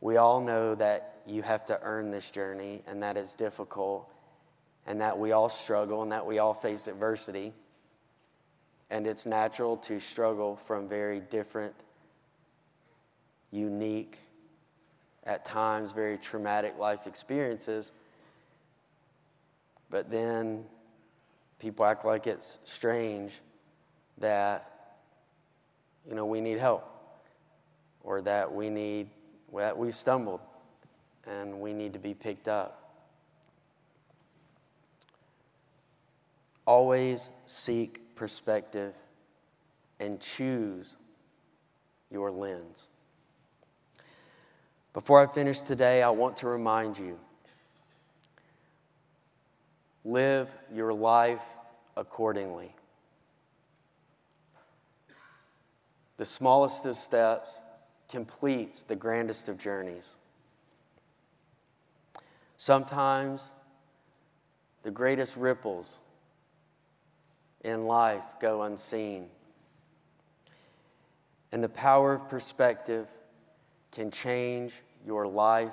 We 0.00 0.16
all 0.16 0.40
know 0.40 0.74
that 0.74 1.20
you 1.26 1.42
have 1.42 1.66
to 1.66 1.78
earn 1.82 2.10
this 2.10 2.30
journey 2.30 2.82
and 2.86 3.02
that 3.02 3.16
it's 3.16 3.34
difficult 3.34 4.10
and 4.90 5.00
that 5.00 5.20
we 5.20 5.30
all 5.30 5.48
struggle 5.48 6.02
and 6.02 6.10
that 6.10 6.26
we 6.26 6.40
all 6.40 6.52
face 6.52 6.88
adversity. 6.88 7.52
And 8.90 9.06
it's 9.06 9.24
natural 9.24 9.76
to 9.76 10.00
struggle 10.00 10.56
from 10.66 10.88
very 10.88 11.20
different, 11.20 11.76
unique, 13.52 14.18
at 15.22 15.44
times 15.44 15.92
very 15.92 16.18
traumatic 16.18 16.76
life 16.76 17.06
experiences. 17.06 17.92
But 19.90 20.10
then 20.10 20.64
people 21.60 21.84
act 21.84 22.04
like 22.04 22.26
it's 22.26 22.58
strange 22.64 23.32
that, 24.18 24.96
you 26.04 26.16
know, 26.16 26.26
we 26.26 26.40
need 26.40 26.58
help 26.58 26.84
or 28.02 28.22
that 28.22 28.52
we 28.52 28.68
need, 28.68 29.08
that 29.54 29.78
we've 29.78 29.94
stumbled 29.94 30.40
and 31.28 31.60
we 31.60 31.72
need 31.72 31.92
to 31.92 32.00
be 32.00 32.12
picked 32.12 32.48
up. 32.48 32.79
Always 36.70 37.30
seek 37.46 38.14
perspective 38.14 38.94
and 39.98 40.20
choose 40.20 40.96
your 42.12 42.30
lens. 42.30 42.86
Before 44.92 45.20
I 45.20 45.26
finish 45.26 45.58
today, 45.58 46.00
I 46.00 46.10
want 46.10 46.36
to 46.36 46.46
remind 46.46 46.96
you 46.96 47.18
live 50.04 50.48
your 50.72 50.92
life 50.92 51.42
accordingly. 51.96 52.72
The 56.18 56.24
smallest 56.24 56.86
of 56.86 56.96
steps 56.96 57.58
completes 58.08 58.84
the 58.84 58.94
grandest 58.94 59.48
of 59.48 59.58
journeys. 59.58 60.08
Sometimes 62.56 63.50
the 64.84 64.92
greatest 64.92 65.36
ripples 65.36 65.98
in 67.62 67.86
life 67.86 68.22
go 68.40 68.62
unseen. 68.62 69.26
And 71.52 71.62
the 71.62 71.68
power 71.68 72.14
of 72.14 72.28
perspective 72.28 73.06
can 73.90 74.10
change 74.10 74.72
your 75.04 75.26
life 75.26 75.72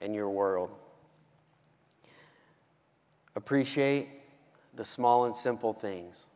and 0.00 0.14
your 0.14 0.28
world. 0.28 0.70
Appreciate 3.36 4.08
the 4.74 4.84
small 4.84 5.24
and 5.24 5.34
simple 5.34 5.72
things. 5.72 6.28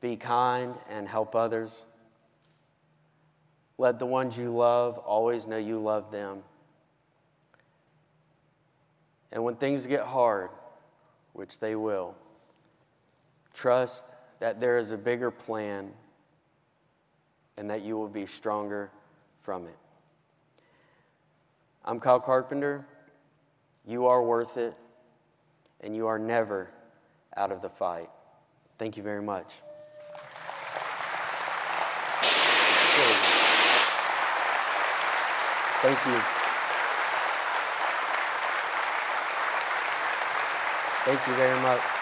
Be 0.00 0.16
kind 0.16 0.74
and 0.88 1.06
help 1.08 1.34
others. 1.34 1.84
Let 3.78 3.98
the 3.98 4.06
ones 4.06 4.36
you 4.36 4.54
love 4.54 4.98
always 4.98 5.46
know 5.46 5.56
you 5.56 5.80
love 5.80 6.10
them. 6.10 6.42
And 9.32 9.44
when 9.44 9.56
things 9.56 9.86
get 9.86 10.02
hard, 10.02 10.50
which 11.32 11.60
they 11.60 11.76
will, 11.76 12.14
trust 13.60 14.06
that 14.38 14.58
there 14.58 14.78
is 14.78 14.90
a 14.90 14.96
bigger 14.96 15.30
plan 15.30 15.92
and 17.58 17.68
that 17.68 17.82
you 17.82 17.96
will 17.96 18.08
be 18.08 18.24
stronger 18.24 18.90
from 19.42 19.66
it. 19.66 19.76
I'm 21.84 22.00
Kyle 22.00 22.20
Carpenter. 22.20 22.86
You 23.86 24.06
are 24.06 24.22
worth 24.22 24.56
it, 24.56 24.74
and 25.80 25.94
you 25.94 26.06
are 26.06 26.18
never 26.18 26.70
out 27.36 27.52
of 27.52 27.60
the 27.60 27.68
fight. 27.68 28.08
Thank 28.78 28.96
you 28.96 29.02
very 29.02 29.22
much. 29.22 29.46
Thank 35.82 36.06
you. 36.06 36.20
Thank 41.04 41.26
you 41.26 41.34
very 41.34 41.60
much. 41.60 41.99